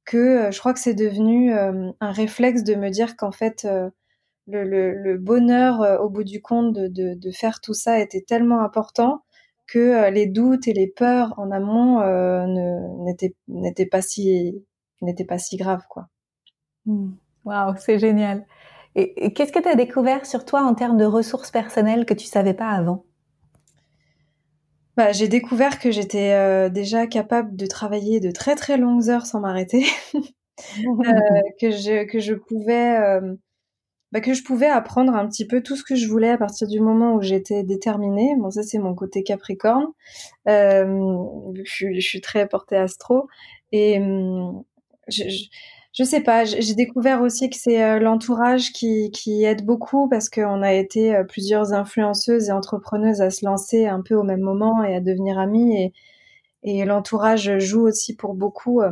que 0.05 0.17
euh, 0.17 0.51
je 0.51 0.59
crois 0.59 0.73
que 0.73 0.79
c'est 0.79 0.93
devenu 0.93 1.53
euh, 1.53 1.91
un 1.99 2.11
réflexe 2.11 2.63
de 2.63 2.75
me 2.75 2.89
dire 2.89 3.15
qu'en 3.15 3.31
fait, 3.31 3.65
euh, 3.65 3.89
le, 4.47 4.63
le, 4.63 4.93
le, 4.93 5.17
bonheur 5.17 6.01
au 6.01 6.09
bout 6.09 6.25
du 6.25 6.41
compte 6.41 6.73
de, 6.73 6.87
de, 6.87 7.13
de, 7.13 7.31
faire 7.31 7.61
tout 7.61 7.73
ça 7.73 7.99
était 7.99 8.21
tellement 8.21 8.61
important 8.61 9.23
que 9.67 10.09
les 10.09 10.25
doutes 10.25 10.67
et 10.67 10.73
les 10.73 10.87
peurs 10.87 11.33
en 11.37 11.49
amont 11.49 12.01
n'étaient, 13.47 13.85
pas 13.85 14.01
si 14.01 14.61
n'étaient 15.01 15.23
pas 15.23 15.37
si 15.37 15.55
graves 15.55 15.85
quoi. 15.89 16.09
Mmh. 16.85 17.13
Waouh, 17.45 17.75
c'est 17.77 17.99
génial. 17.99 18.45
Et, 18.95 19.31
qu'est-ce 19.31 19.53
que 19.53 19.61
tu 19.61 19.69
as 19.69 19.75
découvert 19.75 20.25
sur 20.25 20.43
toi 20.43 20.63
en 20.63 20.75
termes 20.75 20.97
de 20.97 21.05
ressources 21.05 21.49
personnelles 21.49 22.05
que 22.05 22.13
tu 22.13 22.25
savais 22.25 22.53
pas 22.53 22.69
avant? 22.69 23.05
Bah, 24.97 25.11
j'ai 25.11 25.27
découvert 25.27 25.79
que 25.79 25.91
j'étais 25.91 26.33
euh, 26.33 26.69
déjà 26.69 27.07
capable 27.07 27.55
de 27.55 27.65
travailler 27.65 28.19
de 28.19 28.31
très 28.31 28.55
très 28.55 28.77
longues 28.77 29.09
heures 29.09 29.25
sans 29.25 29.39
m'arrêter, 29.39 29.85
euh, 30.15 30.21
que 31.59 31.71
je 31.71 32.05
que 32.05 32.19
je 32.19 32.33
pouvais 32.33 32.99
euh, 32.99 33.35
bah, 34.11 34.21
que 34.21 34.33
je 34.33 34.43
pouvais 34.43 34.67
apprendre 34.67 35.15
un 35.15 35.27
petit 35.27 35.47
peu 35.47 35.61
tout 35.63 35.75
ce 35.75 35.83
que 35.83 35.95
je 35.95 36.07
voulais 36.07 36.29
à 36.29 36.37
partir 36.37 36.67
du 36.67 36.79
moment 36.79 37.15
où 37.15 37.21
j'étais 37.21 37.63
déterminée. 37.63 38.35
Bon, 38.37 38.51
ça 38.51 38.63
c'est 38.63 38.79
mon 38.79 38.93
côté 38.93 39.23
Capricorne. 39.23 39.87
je, 40.45 41.63
suis, 41.65 41.99
je 41.99 42.07
suis 42.07 42.21
très 42.21 42.47
portée 42.47 42.77
astro 42.77 43.27
et 43.71 43.99
hum, 43.99 44.63
je, 45.07 45.23
je 45.27 45.45
je 45.93 46.03
sais 46.03 46.21
pas, 46.21 46.43
j'ai 46.45 46.73
découvert 46.73 47.21
aussi 47.21 47.49
que 47.49 47.55
c'est 47.55 47.83
euh, 47.83 47.99
l'entourage 47.99 48.73
qui, 48.73 49.11
qui 49.11 49.43
aide 49.43 49.63
beaucoup 49.65 50.09
parce 50.09 50.27
qu'on 50.29 50.61
a 50.63 50.73
été 50.73 51.15
euh, 51.15 51.23
plusieurs 51.23 51.73
influenceuses 51.73 52.49
et 52.49 52.51
entrepreneuses 52.51 53.21
à 53.21 53.29
se 53.29 53.45
lancer 53.45 53.85
un 53.85 54.01
peu 54.01 54.15
au 54.15 54.23
même 54.23 54.41
moment 54.41 54.83
et 54.83 54.95
à 54.95 55.01
devenir 55.01 55.37
amies 55.37 55.77
et, 55.77 55.93
et 56.63 56.85
l'entourage 56.85 57.59
joue 57.59 57.87
aussi 57.87 58.15
pour 58.15 58.33
beaucoup 58.33 58.81
euh, 58.81 58.91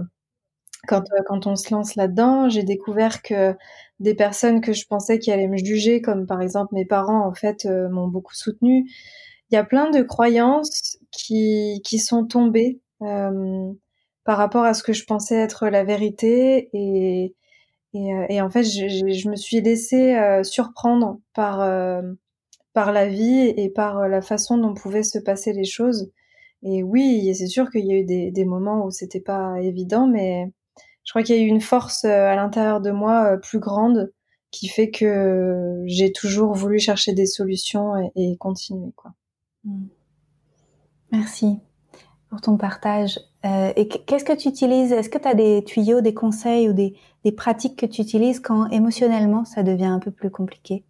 quand, 0.88 1.04
quand 1.28 1.48
on 1.48 1.56
se 1.56 1.74
lance 1.74 1.96
là-dedans. 1.96 2.50
J'ai 2.50 2.64
découvert 2.64 3.24
que 3.24 3.56
des 4.00 4.16
personnes 4.16 4.62
que 4.62 4.74
je 4.74 4.86
pensais 4.88 5.20
qui 5.20 5.32
allaient 5.32 5.48
me 5.48 5.58
juger, 5.58 6.02
comme 6.02 6.28
par 6.28 6.42
exemple 6.42 6.76
mes 6.76 6.86
parents, 6.86 7.26
en 7.28 7.34
fait, 7.34 7.66
m'ont 7.66 8.08
beaucoup 8.08 8.34
soutenue. 8.36 8.90
Il 9.52 9.56
y 9.56 9.58
a 9.58 9.64
plein 9.64 9.90
de 9.92 10.02
croyances 10.02 10.98
qui, 11.12 11.82
qui 11.84 12.00
sont 12.00 12.26
tombées. 12.26 12.80
Euh, 13.02 13.72
par 14.24 14.38
rapport 14.38 14.64
à 14.64 14.74
ce 14.74 14.84
que 14.84 14.94
je 14.94 15.06
pensais 15.06 15.36
être 15.36 15.68
la 15.68 15.84
vérité 15.84 16.70
et 16.74 17.36
et, 17.94 18.14
euh, 18.14 18.42
en 18.42 18.50
fait 18.50 18.64
je, 18.64 18.88
je, 18.88 19.30
me 19.30 19.36
suis 19.36 19.60
laissée 19.60 20.16
euh, 20.16 20.44
surprendre 20.44 21.20
par 21.34 21.62
euh, 21.62 22.02
par 22.74 22.94
la 22.94 23.08
vie 23.08 23.54
et 23.58 23.70
par 23.70 24.08
la 24.08 24.22
façon 24.22 24.58
dont 24.58 24.74
pouvaient 24.74 25.04
se 25.04 25.20
passer 25.20 25.52
les 25.52 25.66
choses 25.66 26.10
et 26.64 26.84
oui 26.84 27.34
c'est 27.36 27.48
sûr 27.48 27.70
qu'il 27.70 27.86
y 27.86 27.92
a 27.92 27.98
eu 27.98 28.06
des, 28.06 28.32
des 28.32 28.46
moments 28.46 28.86
où 28.86 28.92
c'était 28.92 29.20
pas 29.20 29.56
évident 29.62 30.08
mais 30.08 30.52
je 31.04 31.12
crois 31.12 31.24
qu'il 31.24 31.36
y 31.36 31.40
a 31.40 31.42
eu 31.42 31.48
une 31.48 31.62
force 31.62 32.06
à 32.06 32.36
l'intérieur 32.36 32.80
de 32.80 32.92
moi 32.92 33.38
plus 33.38 33.60
grande 33.60 34.14
qui 34.52 34.68
fait 34.68 34.90
que 34.90 35.82
j'ai 35.86 36.14
toujours 36.14 36.54
voulu 36.54 36.80
chercher 36.80 37.14
des 37.14 37.26
solutions 37.26 37.98
et, 37.98 38.12
et 38.16 38.38
continuer 38.38 38.92
quoi. 38.96 39.12
Mmh. 39.66 39.88
Merci 41.12 41.60
pour 42.32 42.42
ton 42.42 42.58
partage. 42.58 43.20
Euh, 43.46 43.74
et 43.76 43.88
qu'est-ce 43.88 44.24
que 44.24 44.34
tu 44.34 44.48
utilises? 44.48 44.94
Est-ce 44.94 45.10
que 45.10 45.18
tu 45.20 45.28
as 45.28 45.34
des 45.34 45.64
tuyaux, 45.66 46.00
des 46.00 46.14
conseils 46.14 46.70
ou 46.70 46.74
des, 46.74 46.96
des, 47.26 47.32
pratiques 47.34 47.78
que 47.78 47.86
tu 47.86 48.02
utilises 48.02 48.40
quand 48.40 48.68
émotionnellement 48.70 49.44
ça 49.44 49.64
devient 49.64 49.86
un 49.86 50.00
peu 50.00 50.12
plus 50.12 50.32
compliqué? 50.32 50.86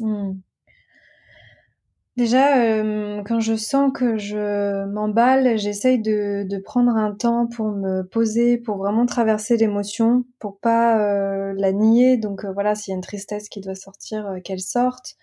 Hmm. 0.00 0.34
Déjà, 2.18 2.58
euh, 2.58 3.22
quand 3.24 3.40
je 3.40 3.54
sens 3.56 3.90
que 3.92 4.18
je 4.18 4.84
m'emballe, 4.86 5.58
j'essaye 5.58 5.98
de, 6.00 6.46
de, 6.48 6.58
prendre 6.58 6.94
un 6.94 7.12
temps 7.12 7.46
pour 7.46 7.70
me 7.70 8.02
poser, 8.02 8.58
pour 8.58 8.76
vraiment 8.76 9.06
traverser 9.06 9.56
l'émotion, 9.56 10.24
pour 10.38 10.58
pas 10.58 10.98
euh, 10.98 11.54
la 11.56 11.72
nier. 11.72 12.18
Donc 12.18 12.44
voilà, 12.44 12.74
s'il 12.74 12.92
y 12.92 12.94
a 12.94 12.96
une 12.96 13.02
tristesse 13.02 13.48
qui 13.48 13.60
doit 13.60 13.74
sortir, 13.74 14.36
qu'elle 14.44 14.60
sorte 14.60 15.16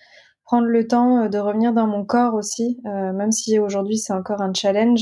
prendre 0.43 0.67
le 0.67 0.87
temps 0.87 1.23
euh, 1.23 1.29
de 1.29 1.37
revenir 1.37 1.73
dans 1.73 1.87
mon 1.87 2.05
corps 2.05 2.33
aussi, 2.35 2.79
euh, 2.85 3.13
même 3.13 3.31
si 3.31 3.59
aujourd'hui 3.59 3.97
c'est 3.97 4.13
encore 4.13 4.41
un 4.41 4.53
challenge. 4.53 5.01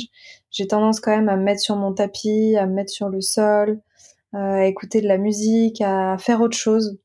J'ai 0.52 0.68
tendance 0.68 1.00
quand 1.00 1.12
même 1.12 1.30
à 1.30 1.38
me 1.38 1.44
mettre 1.44 1.62
sur 1.62 1.76
mon 1.76 1.94
tapis, 1.94 2.56
à 2.58 2.66
me 2.68 2.74
mettre 2.74 2.92
sur 2.92 3.10
le 3.10 3.22
sol, 3.22 3.82
euh, 4.36 4.38
à 4.38 4.66
écouter 4.66 5.02
de 5.02 5.08
la 5.08 5.18
musique, 5.18 5.82
à 5.82 6.18
faire 6.18 6.42
autre 6.42 6.58
chose. 6.58 7.00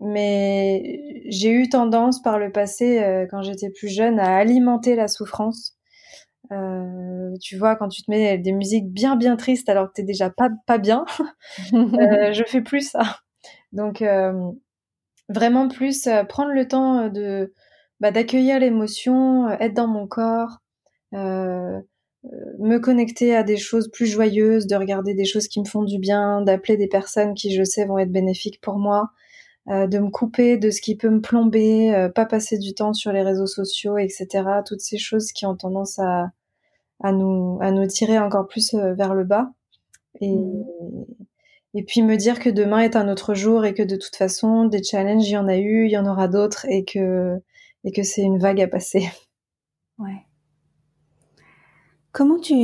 mais 0.00 1.24
j'ai 1.28 1.50
eu 1.50 1.68
tendance 1.68 2.22
par 2.22 2.38
le 2.38 2.52
passé, 2.52 3.26
quand 3.30 3.42
j'étais 3.42 3.70
plus 3.70 3.88
jeune, 3.88 4.20
à 4.20 4.36
alimenter 4.36 4.94
la 4.96 5.08
souffrance. 5.08 5.76
tu 7.40 7.56
vois, 7.58 7.76
quand 7.76 7.88
tu 7.88 8.02
te 8.02 8.10
mets 8.10 8.38
des 8.38 8.52
musiques 8.52 8.88
bien 8.92 9.16
bien 9.16 9.36
tristes 9.36 9.68
alors 9.68 9.88
que 9.88 9.94
t'es 9.94 10.04
déjà 10.04 10.30
pas 10.30 10.50
pas 10.66 10.78
bien, 10.78 11.04
je 11.72 12.44
fais 12.46 12.62
plus 12.62 12.90
ça. 12.90 13.18
Donc 13.72 14.02
vraiment 15.28 15.68
plus 15.68 16.06
euh, 16.06 16.24
prendre 16.24 16.52
le 16.52 16.66
temps 16.66 17.04
euh, 17.04 17.08
de 17.08 17.52
bah, 18.00 18.10
d'accueillir 18.10 18.58
l'émotion, 18.60 19.48
euh, 19.48 19.56
être 19.60 19.74
dans 19.74 19.88
mon 19.88 20.06
corps, 20.06 20.58
me 21.12 22.78
connecter 22.78 23.34
à 23.34 23.42
des 23.42 23.56
choses 23.56 23.90
plus 23.90 24.06
joyeuses, 24.06 24.66
de 24.66 24.76
regarder 24.76 25.14
des 25.14 25.24
choses 25.24 25.48
qui 25.48 25.60
me 25.60 25.64
font 25.64 25.82
du 25.82 25.98
bien, 25.98 26.42
d'appeler 26.42 26.76
des 26.76 26.88
personnes 26.88 27.34
qui 27.34 27.54
je 27.54 27.62
sais 27.64 27.86
vont 27.86 27.98
être 27.98 28.12
bénéfiques 28.12 28.60
pour 28.60 28.76
moi, 28.76 29.10
de 29.66 29.98
me 29.98 30.10
couper 30.10 30.58
de 30.58 30.68
ce 30.70 30.82
qui 30.82 30.96
peut 30.96 31.08
me 31.08 31.22
plomber, 31.22 32.10
pas 32.14 32.26
passer 32.26 32.58
du 32.58 32.74
temps 32.74 32.92
sur 32.92 33.12
les 33.12 33.22
réseaux 33.22 33.46
sociaux, 33.46 33.96
etc. 33.96 34.44
Toutes 34.66 34.80
ces 34.80 34.98
choses 34.98 35.32
qui 35.32 35.46
ont 35.46 35.56
tendance 35.56 35.98
à, 36.00 36.30
à 37.00 37.12
nous 37.12 37.58
à 37.62 37.70
nous 37.70 37.86
tirer 37.86 38.18
encore 38.18 38.46
plus 38.46 38.74
vers 38.74 39.14
le 39.14 39.24
bas. 39.24 39.50
Et, 40.20 40.36
mmh 40.36 40.64
et 41.74 41.84
puis 41.84 42.02
me 42.02 42.16
dire 42.16 42.38
que 42.38 42.50
demain 42.50 42.80
est 42.80 42.96
un 42.96 43.08
autre 43.08 43.34
jour 43.34 43.64
et 43.64 43.74
que 43.74 43.82
de 43.82 43.96
toute 43.96 44.16
façon 44.16 44.64
des 44.64 44.82
challenges 44.82 45.28
il 45.28 45.32
y 45.32 45.36
en 45.36 45.48
a 45.48 45.56
eu, 45.56 45.86
il 45.86 45.90
y 45.90 45.98
en 45.98 46.06
aura 46.06 46.28
d'autres 46.28 46.66
et 46.68 46.84
que 46.84 47.40
et 47.84 47.92
que 47.92 48.02
c'est 48.02 48.22
une 48.22 48.38
vague 48.38 48.60
à 48.60 48.68
passer. 48.68 49.08
Ouais. 49.98 50.24
Comment 52.12 52.38
tu 52.38 52.54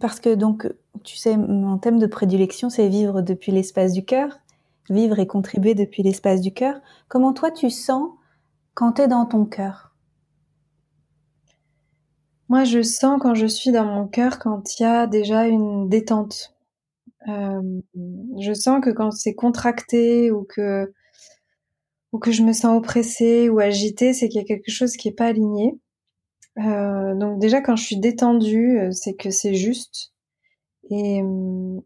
parce 0.00 0.20
que 0.20 0.36
donc 0.36 0.72
tu 1.02 1.16
sais 1.16 1.36
mon 1.36 1.76
thème 1.76 1.98
de 1.98 2.06
prédilection 2.06 2.70
c'est 2.70 2.88
vivre 2.88 3.20
depuis 3.20 3.50
l'espace 3.50 3.92
du 3.92 4.04
cœur, 4.04 4.38
vivre 4.88 5.18
et 5.18 5.26
contribuer 5.26 5.74
depuis 5.74 6.04
l'espace 6.04 6.40
du 6.40 6.52
cœur. 6.52 6.80
Comment 7.08 7.32
toi 7.32 7.50
tu 7.50 7.68
sens 7.68 8.10
quand 8.74 8.92
tu 8.92 9.02
es 9.02 9.08
dans 9.08 9.26
ton 9.26 9.44
cœur? 9.44 9.92
Moi 12.48 12.62
je 12.62 12.80
sens 12.80 13.18
quand 13.20 13.34
je 13.34 13.46
suis 13.46 13.72
dans 13.72 13.86
mon 13.86 14.06
cœur 14.06 14.38
quand 14.38 14.78
il 14.78 14.84
y 14.84 14.86
a 14.86 15.08
déjà 15.08 15.48
une 15.48 15.88
détente 15.88 16.54
euh, 17.28 17.80
je 18.40 18.52
sens 18.52 18.80
que 18.82 18.90
quand 18.90 19.10
c'est 19.12 19.34
contracté 19.34 20.30
ou 20.30 20.44
que 20.44 20.92
ou 22.12 22.18
que 22.18 22.30
je 22.30 22.42
me 22.42 22.52
sens 22.52 22.76
oppressée 22.76 23.48
ou 23.48 23.58
agitée, 23.60 24.12
c'est 24.12 24.28
qu'il 24.28 24.40
y 24.40 24.44
a 24.44 24.46
quelque 24.46 24.70
chose 24.70 24.96
qui 24.96 25.08
est 25.08 25.12
pas 25.12 25.26
aligné. 25.26 25.78
Euh, 26.58 27.14
donc 27.14 27.38
déjà 27.38 27.60
quand 27.62 27.76
je 27.76 27.84
suis 27.84 27.96
détendue, 27.98 28.78
euh, 28.78 28.90
c'est 28.92 29.14
que 29.14 29.30
c'est 29.30 29.54
juste. 29.54 30.12
Et, 30.90 31.22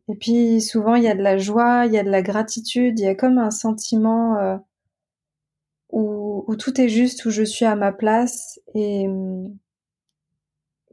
et 0.09 0.15
puis 0.19 0.61
souvent 0.61 0.97
il 0.97 1.05
y 1.05 1.09
a 1.09 1.15
de 1.15 1.23
la 1.23 1.39
joie, 1.39 1.87
il 1.87 1.93
y 1.93 1.99
a 1.99 2.03
de 2.03 2.11
la 2.11 2.23
gratitude, 2.23 2.99
il 2.99 3.05
y 3.05 3.09
a 3.09 3.15
comme 3.15 3.39
un 3.39 3.51
sentiment 3.53 4.59
où, 5.91 6.45
où, 6.49 6.57
tout 6.57 6.81
est 6.81 6.89
juste, 6.89 7.25
où 7.25 7.31
je 7.31 7.45
suis 7.45 7.67
à 7.67 7.77
ma 7.77 7.93
place 7.93 8.59
et, 8.75 9.07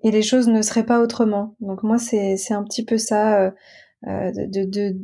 et 0.03 0.11
les 0.11 0.21
choses 0.21 0.47
ne 0.47 0.61
seraient 0.61 0.85
pas 0.85 0.99
autrement. 0.99 1.55
Donc 1.59 1.81
moi 1.81 1.97
c'est 1.97 2.37
c'est 2.37 2.53
un 2.53 2.63
petit 2.63 2.85
peu 2.85 2.97
ça. 2.97 3.53
Euh, 4.07 4.31
de, 4.31 4.65
de, 4.65 4.97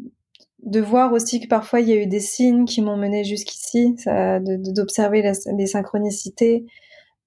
de, 0.63 0.79
voir 0.81 1.13
aussi 1.13 1.39
que 1.39 1.47
parfois 1.47 1.79
il 1.79 1.87
y 1.87 1.93
a 1.93 1.95
eu 1.95 2.07
des 2.07 2.19
signes 2.19 2.65
qui 2.65 2.81
m'ont 2.81 2.97
mené 2.97 3.23
jusqu'ici, 3.23 3.95
d'observer 4.05 5.31
les 5.57 5.67
synchronicités. 5.67 6.65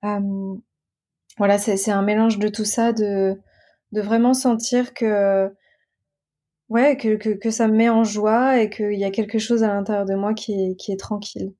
Euh, 0.04 0.54
voilà, 1.38 1.58
c'est 1.58 1.90
un 1.90 2.02
mélange 2.02 2.38
de 2.38 2.48
tout 2.48 2.66
ça, 2.66 2.92
de, 2.92 3.40
de 3.92 4.00
vraiment 4.00 4.34
sentir 4.34 4.92
que 4.92 5.50
ouais 6.68 6.96
que, 6.96 7.16
que, 7.16 7.30
que, 7.30 7.50
ça 7.50 7.68
me 7.68 7.76
met 7.76 7.88
en 7.88 8.04
joie 8.04 8.60
et 8.60 8.68
qu'il 8.68 8.98
y 8.98 9.04
a 9.04 9.10
quelque 9.10 9.38
chose 9.38 9.62
à 9.62 9.68
l'intérieur 9.68 10.04
de 10.04 10.14
moi 10.14 10.34
qui 10.34 10.52
est, 10.52 10.76
qui 10.76 10.92
est 10.92 10.98
tranquille. 10.98 11.54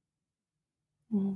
Mmh. 1.10 1.34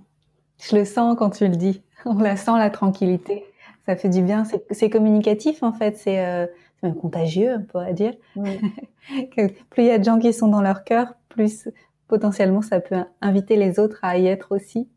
Je 0.62 0.76
le 0.76 0.84
sens 0.84 1.16
quand 1.18 1.30
tu 1.30 1.46
le 1.48 1.56
dis. 1.56 1.82
On 2.04 2.18
la 2.18 2.36
sent 2.36 2.52
la 2.56 2.70
tranquillité. 2.70 3.44
Ça 3.86 3.96
fait 3.96 4.08
du 4.08 4.22
bien. 4.22 4.44
C'est 4.70 4.90
communicatif 4.90 5.62
en 5.62 5.72
fait. 5.72 5.96
C'est 5.96 6.24
euh, 6.24 6.46
c'est 6.80 6.88
même 6.88 6.96
contagieux, 6.96 7.56
on 7.58 7.64
pourrait 7.64 7.94
dire. 7.94 8.14
plus 8.36 9.82
il 9.82 9.84
y 9.84 9.90
a 9.90 9.98
de 9.98 10.04
gens 10.04 10.18
qui 10.18 10.32
sont 10.32 10.48
dans 10.48 10.62
leur 10.62 10.84
cœur, 10.84 11.14
plus 11.28 11.68
potentiellement 12.08 12.62
ça 12.62 12.80
peut 12.80 12.96
inviter 13.20 13.56
les 13.56 13.78
autres 13.78 13.98
à 14.02 14.18
y 14.18 14.26
être 14.26 14.54
aussi. 14.54 14.88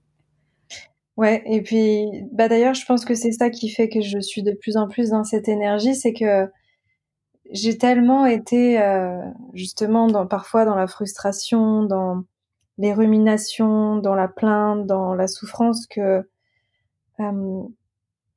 Ouais, 1.18 1.44
et 1.46 1.62
puis 1.62 2.06
bah 2.32 2.48
d'ailleurs, 2.48 2.76
je 2.76 2.86
pense 2.86 3.04
que 3.04 3.14
c'est 3.14 3.34
ça 3.34 3.50
qui 3.50 3.70
fait 3.70 3.90
que 3.90 4.00
je 4.00 4.20
suis 4.20 4.42
de 4.42 4.54
plus 4.54 4.78
en 4.78 4.88
plus 4.88 5.10
dans 5.10 5.26
cette 5.26 5.50
énergie, 5.50 5.94
c'est 5.94 6.14
que 6.14 6.50
j'ai 7.52 7.78
tellement 7.78 8.26
été 8.26 8.82
euh, 8.82 9.20
justement 9.54 10.08
dans 10.08 10.28
parfois 10.28 10.66
dans 10.66 10.76
la 10.76 10.88
frustration, 10.88 11.84
dans 11.84 12.24
les 12.78 12.94
ruminations, 12.94 13.98
dans 13.98 14.16
la 14.16 14.30
plainte, 14.30 14.86
dans 14.86 15.14
la 15.14 15.28
souffrance 15.28 15.88
que 15.88 16.26
euh, 17.20 17.64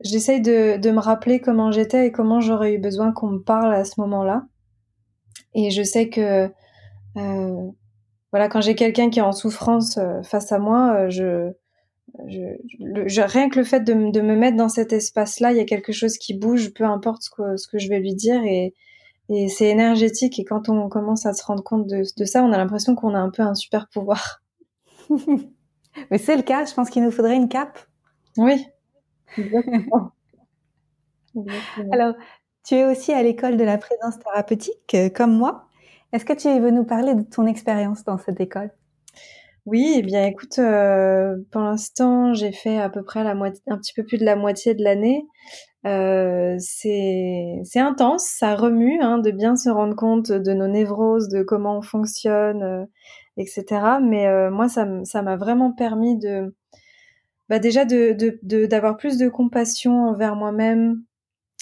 j'essaye 0.04 0.40
de, 0.40 0.76
de 0.78 0.90
me 0.90 1.00
rappeler 1.00 1.40
comment 1.40 1.71
j'étais 1.71 2.06
et 2.06 2.12
comment 2.12 2.40
j'aurais 2.40 2.75
eu 2.75 2.78
besoin 2.78 3.12
qu'on 3.12 3.28
me 3.28 3.40
parle 3.40 3.75
à 3.75 3.85
ce 3.85 4.00
moment-là. 4.00 4.47
Et 5.54 5.71
je 5.71 5.82
sais 5.82 6.09
que 6.09 6.50
euh, 7.16 7.71
voilà, 8.32 8.49
quand 8.49 8.61
j'ai 8.61 8.75
quelqu'un 8.75 9.11
qui 9.11 9.18
est 9.18 9.23
en 9.23 9.32
souffrance 9.32 9.99
face 10.23 10.52
à 10.52 10.59
moi, 10.59 11.09
je 11.09 11.52
je, 12.26 13.21
rien 13.21 13.49
que 13.49 13.59
le 13.59 13.64
fait 13.64 13.80
de, 13.80 14.11
de 14.11 14.21
me 14.21 14.37
mettre 14.37 14.56
dans 14.56 14.68
cet 14.68 14.92
espace-là, 14.92 15.52
il 15.52 15.56
y 15.56 15.61
a 15.61 15.64
quelque 15.64 15.92
chose 15.92 16.18
qui 16.18 16.35
bouge, 16.35 16.73
peu 16.75 16.85
importe 16.85 17.23
ce 17.23 17.30
que, 17.30 17.56
ce 17.56 17.66
que 17.66 17.78
je 17.78 17.88
vais 17.88 18.00
lui 18.00 18.14
dire, 18.14 18.42
et, 18.44 18.75
et 19.28 19.49
c'est 19.49 19.68
énergétique. 19.68 20.38
Et 20.38 20.44
quand 20.44 20.68
on 20.68 20.88
commence 20.88 21.26
à 21.26 21.32
se 21.32 21.44
rendre 21.44 21.62
compte 21.62 21.87
de, 21.87 22.02
de 22.16 22.25
ça, 22.25 22.42
on 22.44 22.52
a 22.52 22.59
l'impression 22.59 22.94
qu'on 22.94 23.14
a 23.14 23.18
un 23.18 23.30
peu 23.30 23.42
un 23.42 23.54
super 23.54 23.88
pouvoir. 23.88 24.42
Mais 26.11 26.18
c'est 26.18 26.37
le 26.37 26.42
cas. 26.42 26.64
Je 26.64 26.75
pense 26.75 26.90
qu'il 26.90 27.02
nous 27.02 27.11
faudrait 27.11 27.37
une 27.37 27.49
cape. 27.49 27.78
Oui. 28.37 28.66
Alors, 31.93 32.14
tu 32.64 32.75
es 32.75 32.85
aussi 32.85 33.12
à 33.12 33.23
l'école 33.23 33.57
de 33.57 33.64
la 33.64 33.79
présence 33.79 34.19
thérapeutique, 34.19 34.95
euh, 34.95 35.09
comme 35.09 35.37
moi. 35.37 35.67
Est-ce 36.12 36.25
que 36.25 36.35
tu 36.35 36.49
veux 36.61 36.71
nous 36.71 36.85
parler 36.85 37.14
de 37.14 37.23
ton 37.23 37.47
expérience 37.47 38.05
dans 38.05 38.19
cette 38.19 38.41
école? 38.41 38.71
Oui, 39.64 39.95
eh 39.97 40.02
bien 40.02 40.26
écoute, 40.26 40.59
euh, 40.59 41.37
pour 41.52 41.61
l'instant, 41.61 42.35
j'ai 42.35 42.50
fait 42.50 42.79
à 42.79 42.91
peu 42.91 43.05
près 43.05 43.23
la 43.23 43.35
moitié, 43.35 43.62
un 43.69 43.79
petit 43.79 43.93
peu 43.95 44.05
plus 44.05 44.19
de 44.19 44.25
la 44.25 44.35
moitié 44.35 44.75
de 44.75 44.83
l'année. 44.83 45.25
Euh, 45.87 46.57
c'est 46.59 47.62
intense, 47.76 48.25
ça 48.25 48.57
remue 48.57 49.00
hein, 49.00 49.19
de 49.19 49.31
bien 49.31 49.55
se 49.57 49.71
rendre 49.71 49.95
compte 49.95 50.33
de 50.33 50.52
nos 50.52 50.67
névroses, 50.67 51.29
de 51.29 51.43
comment 51.45 51.79
on 51.79 51.83
fonctionne, 51.83 52.62
euh, 52.62 52.85
etc. 53.37 54.00
Mais 54.02 54.50
moi, 54.50 54.69
ça 54.69 54.85
m'a 55.23 55.37
vraiment 55.37 55.73
permis 55.73 56.19
de 56.19 56.55
bah 57.49 57.59
déjà 57.59 57.85
de 57.85 58.17
de 58.43 58.67
d'avoir 58.67 58.97
plus 58.97 59.19
de 59.19 59.29
compassion 59.29 60.09
envers 60.09 60.37
moi-même, 60.37 61.03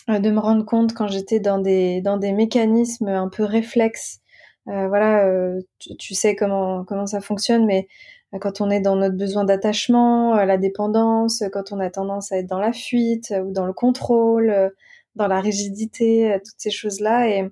euh, 0.09 0.19
de 0.19 0.31
me 0.31 0.41
rendre 0.41 0.65
compte 0.65 0.95
quand 0.95 1.09
j'étais 1.09 1.41
dans 1.41 1.59
des 1.59 2.01
dans 2.03 2.17
des 2.19 2.33
mécanismes 2.33 3.09
un 3.09 3.29
peu 3.29 3.45
réflexes 3.45 4.21
euh, 4.69 4.89
voilà, 4.89 5.27
euh, 5.27 5.61
tu, 5.79 6.15
sais 6.15 6.37
comment 6.37 6.85
comment 6.85 7.07
ça 7.07 7.21
fonctionne, 7.21 7.67
mais 7.67 7.89
euh, 8.35 8.39
quand 8.39 8.61
on 8.61 8.71
est 8.71 8.81
dans 8.81 8.97
notre 8.97 9.17
besoin 9.17 9.45
d'attachement, 9.45 10.35
la 10.45 10.59
dépendance, 10.59 11.43
quand 11.53 11.73
on 11.73 11.81
a 11.81 11.91
tendance 11.91 12.31
à 12.33 12.39
être 12.39 12.47
dans 12.47 12.61
la 12.61 12.73
fuite 12.73 13.35
ou 13.45 13.53
dans 13.53 13.67
le 13.67 13.73
contrôle, 13.73 14.73
dans 15.17 15.27
la 15.29 15.41
rigidité, 15.41 16.39
toutes 16.45 16.61
ces 16.61 16.71
choses-là. 16.71 17.29
Et 17.29 17.51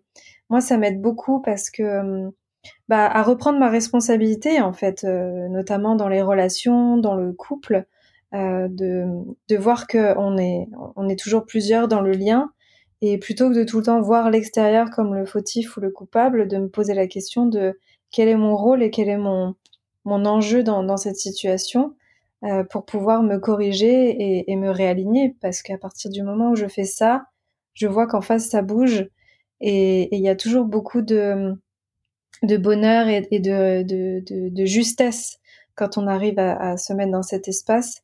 moi, 0.50 0.60
ça 0.60 0.78
m'aide 0.78 1.00
beaucoup 1.00 1.40
parce 1.42 1.70
que 1.70 2.30
bah, 2.88 3.06
à 3.06 3.22
reprendre 3.22 3.58
ma 3.58 3.70
responsabilité 3.70 4.60
en 4.60 4.72
fait, 4.72 5.04
notamment 5.04 5.96
dans 5.96 6.08
les 6.08 6.22
relations, 6.22 6.98
dans 6.98 7.14
le 7.16 7.32
couple, 7.32 7.86
de, 8.32 9.06
de 9.48 9.56
voir 9.56 9.86
que 9.86 10.16
on 10.18 10.36
est 10.36 10.68
on 10.96 11.08
est 11.08 11.18
toujours 11.18 11.46
plusieurs 11.46 11.88
dans 11.88 12.00
le 12.00 12.12
lien. 12.12 12.50
Et 13.00 13.18
plutôt 13.18 13.48
que 13.48 13.54
de 13.54 13.64
tout 13.64 13.78
le 13.78 13.84
temps 13.84 14.00
voir 14.00 14.30
l'extérieur 14.30 14.90
comme 14.90 15.14
le 15.14 15.24
fautif 15.24 15.76
ou 15.76 15.80
le 15.80 15.90
coupable, 15.90 16.48
de 16.48 16.58
me 16.58 16.68
poser 16.68 16.94
la 16.94 17.06
question 17.06 17.46
de 17.46 17.78
quel 18.10 18.28
est 18.28 18.36
mon 18.36 18.56
rôle 18.56 18.82
et 18.82 18.90
quel 18.90 19.08
est 19.08 19.18
mon, 19.18 19.54
mon 20.04 20.24
enjeu 20.26 20.62
dans, 20.64 20.82
dans 20.82 20.96
cette 20.96 21.16
situation 21.16 21.94
euh, 22.44 22.64
pour 22.64 22.84
pouvoir 22.84 23.22
me 23.22 23.38
corriger 23.38 24.10
et, 24.10 24.50
et 24.50 24.56
me 24.56 24.70
réaligner. 24.70 25.36
Parce 25.40 25.62
qu'à 25.62 25.78
partir 25.78 26.10
du 26.10 26.22
moment 26.22 26.50
où 26.50 26.56
je 26.56 26.66
fais 26.66 26.84
ça, 26.84 27.26
je 27.74 27.86
vois 27.86 28.06
qu'en 28.06 28.20
face 28.20 28.48
ça 28.48 28.62
bouge. 28.62 29.08
Et 29.60 30.14
il 30.16 30.22
y 30.22 30.28
a 30.28 30.36
toujours 30.36 30.64
beaucoup 30.64 31.02
de, 31.02 31.54
de 32.42 32.56
bonheur 32.56 33.08
et, 33.08 33.26
et 33.30 33.40
de, 33.40 33.82
de, 33.82 34.22
de, 34.26 34.48
de, 34.48 34.64
justesse 34.64 35.38
quand 35.74 35.98
on 35.98 36.06
arrive 36.06 36.38
à, 36.38 36.56
à 36.72 36.76
se 36.76 36.92
mettre 36.92 37.12
dans 37.12 37.22
cet 37.22 37.48
espace 37.48 38.02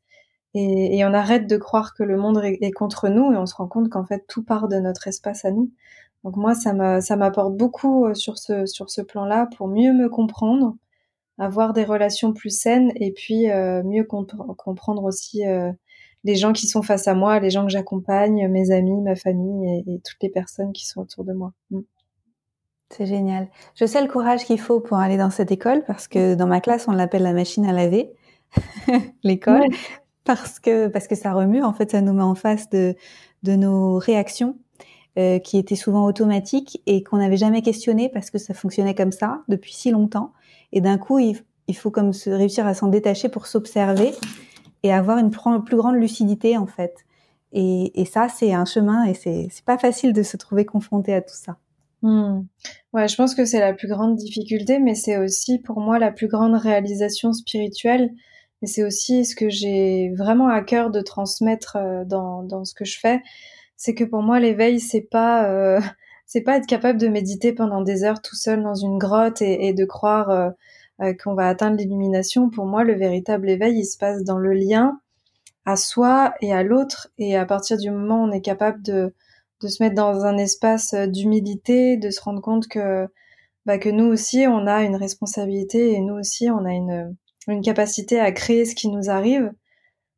et, 0.54 0.98
et, 0.98 1.04
on 1.04 1.12
arrête 1.12 1.48
de 1.48 1.56
croire 1.56 1.94
que 1.94 2.04
le 2.04 2.16
monde 2.16 2.40
est, 2.44 2.70
contre 2.70 3.08
nous 3.08 3.32
et 3.32 3.36
on 3.36 3.46
se 3.46 3.54
rend 3.56 3.66
compte 3.66 3.88
qu'en 3.90 4.04
fait 4.04 4.24
tout 4.28 4.44
part 4.44 4.68
de 4.68 4.76
notre 4.76 5.08
espace 5.08 5.44
à 5.44 5.50
nous. 5.50 5.70
Donc 6.22 6.36
moi 6.36 6.54
ça 6.54 6.72
m'apporte 7.16 7.56
beaucoup 7.56 8.06
euh, 8.06 8.14
sur 8.14 8.38
ce 8.38 8.64
sur 8.66 8.88
ce 8.88 9.02
plan-là 9.02 9.48
pour 9.56 9.68
mieux 9.68 9.92
me 9.92 10.08
comprendre, 10.08 10.76
avoir 11.38 11.72
des 11.72 11.84
relations 11.84 12.32
plus 12.32 12.56
saines 12.56 12.92
et 12.96 13.12
puis 13.12 13.50
euh, 13.50 13.82
mieux 13.82 14.04
comprendre 14.04 15.04
aussi 15.04 15.46
euh, 15.46 15.72
les 16.22 16.36
gens 16.36 16.52
qui 16.52 16.66
sont 16.66 16.82
face 16.82 17.08
à 17.08 17.14
moi, 17.14 17.40
les 17.40 17.50
gens 17.50 17.64
que 17.64 17.72
j'accompagne, 17.72 18.48
mes 18.48 18.70
amis, 18.70 19.00
ma 19.02 19.16
famille 19.16 19.84
et, 19.86 19.94
et, 19.94 20.00
toutes 20.00 20.22
les 20.22 20.30
personnes 20.30 20.72
qui 20.72 20.86
sont 20.86 21.02
autour 21.02 21.24
de 21.24 21.34
moi. 21.34 21.52
Mm. 21.70 21.80
C'est 22.90 23.06
génial. 23.06 23.48
Je 23.74 23.86
sais 23.86 24.00
le 24.00 24.08
courage 24.08 24.44
qu'il 24.44 24.60
faut 24.60 24.80
pour 24.80 24.98
aller 24.98 25.16
dans 25.16 25.30
cette 25.30 25.50
école 25.50 25.82
parce 25.84 26.06
que 26.06 26.36
dans 26.36 26.46
ma 26.46 26.60
classe 26.60 26.86
on 26.86 26.92
l'appelle 26.92 27.24
la 27.24 27.32
machine 27.32 27.66
à 27.66 27.72
laver 27.72 28.12
l'école 29.24 29.66
parce 30.24 30.58
que 30.58 30.88
parce 30.88 31.06
que 31.06 31.14
ça 31.14 31.32
remue. 31.32 31.62
En 31.62 31.72
fait, 31.72 31.92
ça 31.92 32.00
nous 32.00 32.12
met 32.12 32.22
en 32.22 32.34
face 32.34 32.68
de 32.70 32.94
de 33.42 33.56
nos 33.56 33.98
réactions 33.98 34.56
euh, 35.18 35.38
qui 35.38 35.58
étaient 35.58 35.76
souvent 35.76 36.06
automatiques 36.06 36.82
et 36.86 37.02
qu'on 37.02 37.18
n'avait 37.18 37.36
jamais 37.36 37.62
questionné 37.62 38.08
parce 38.08 38.30
que 38.30 38.38
ça 38.38 38.54
fonctionnait 38.54 38.94
comme 38.94 39.12
ça 39.12 39.42
depuis 39.48 39.72
si 39.72 39.90
longtemps. 39.90 40.32
Et 40.72 40.80
d'un 40.80 40.98
coup, 40.98 41.18
il, 41.18 41.36
il, 41.68 41.76
faut 41.76 41.90
comme 41.90 42.12
se 42.12 42.30
réussir 42.30 42.66
à 42.66 42.74
s'en 42.74 42.88
détacher 42.88 43.28
pour 43.28 43.46
s'observer 43.46 44.12
et 44.82 44.92
avoir 44.92 45.18
une 45.18 45.30
plus 45.30 45.76
grande 45.76 45.96
lucidité 45.96 46.56
en 46.56 46.66
fait. 46.66 47.04
Et, 47.52 48.00
et 48.00 48.04
ça, 48.06 48.28
c'est 48.28 48.52
un 48.52 48.64
chemin 48.64 49.04
et 49.04 49.14
c'est 49.14 49.46
c'est 49.50 49.64
pas 49.64 49.78
facile 49.78 50.12
de 50.12 50.22
se 50.22 50.36
trouver 50.36 50.64
confronté 50.64 51.14
à 51.14 51.20
tout 51.20 51.36
ça. 51.36 51.58
Hmm. 52.02 52.42
Ouais, 52.92 53.08
je 53.08 53.16
pense 53.16 53.34
que 53.34 53.44
c'est 53.44 53.60
la 53.60 53.72
plus 53.72 53.88
grande 53.88 54.16
difficulté, 54.16 54.78
mais 54.78 54.94
c'est 54.94 55.16
aussi 55.16 55.58
pour 55.58 55.80
moi 55.80 55.98
la 55.98 56.10
plus 56.10 56.28
grande 56.28 56.54
réalisation 56.54 57.32
spirituelle 57.32 58.10
et 58.62 58.66
c'est 58.66 58.84
aussi 58.84 59.24
ce 59.24 59.36
que 59.36 59.48
j'ai 59.50 60.10
vraiment 60.16 60.48
à 60.48 60.62
cœur 60.62 60.90
de 60.90 61.00
transmettre 61.00 61.76
euh, 61.76 62.04
dans, 62.04 62.42
dans 62.42 62.64
ce 62.64 62.74
que 62.74 62.84
je 62.84 62.98
fais. 62.98 63.20
C'est 63.76 63.94
que 63.94 64.04
pour 64.04 64.22
moi, 64.22 64.40
l'éveil, 64.40 64.80
c'est 64.80 65.02
pas, 65.02 65.48
euh, 65.50 65.80
c'est 66.26 66.42
pas 66.42 66.56
être 66.56 66.66
capable 66.66 66.98
de 66.98 67.08
méditer 67.08 67.52
pendant 67.52 67.82
des 67.82 68.04
heures 68.04 68.22
tout 68.22 68.36
seul 68.36 68.62
dans 68.62 68.74
une 68.74 68.98
grotte 68.98 69.42
et, 69.42 69.66
et 69.68 69.74
de 69.74 69.84
croire 69.84 70.30
euh, 70.30 70.50
euh, 71.02 71.12
qu'on 71.22 71.34
va 71.34 71.48
atteindre 71.48 71.76
l'illumination. 71.76 72.50
Pour 72.50 72.66
moi, 72.66 72.84
le 72.84 72.94
véritable 72.94 73.50
éveil, 73.50 73.78
il 73.78 73.84
se 73.84 73.98
passe 73.98 74.22
dans 74.24 74.38
le 74.38 74.52
lien 74.52 75.00
à 75.66 75.76
soi 75.76 76.34
et 76.40 76.52
à 76.52 76.62
l'autre. 76.62 77.08
Et 77.18 77.36
à 77.36 77.46
partir 77.46 77.76
du 77.78 77.90
moment 77.90 78.22
où 78.22 78.28
on 78.28 78.32
est 78.32 78.40
capable 78.40 78.82
de, 78.82 79.14
de 79.60 79.68
se 79.68 79.82
mettre 79.82 79.96
dans 79.96 80.24
un 80.24 80.38
espace 80.38 80.94
d'humilité, 80.94 81.96
de 81.96 82.10
se 82.10 82.20
rendre 82.20 82.40
compte 82.40 82.68
que, 82.68 83.08
bah, 83.66 83.78
que 83.78 83.88
nous 83.88 84.06
aussi, 84.06 84.46
on 84.48 84.66
a 84.66 84.84
une 84.84 84.96
responsabilité 84.96 85.92
et 85.92 86.00
nous 86.00 86.14
aussi, 86.14 86.50
on 86.50 86.64
a 86.64 86.72
une, 86.72 87.16
une 87.52 87.62
capacité 87.62 88.20
à 88.20 88.32
créer 88.32 88.64
ce 88.64 88.74
qui 88.74 88.88
nous 88.88 89.10
arrive, 89.10 89.52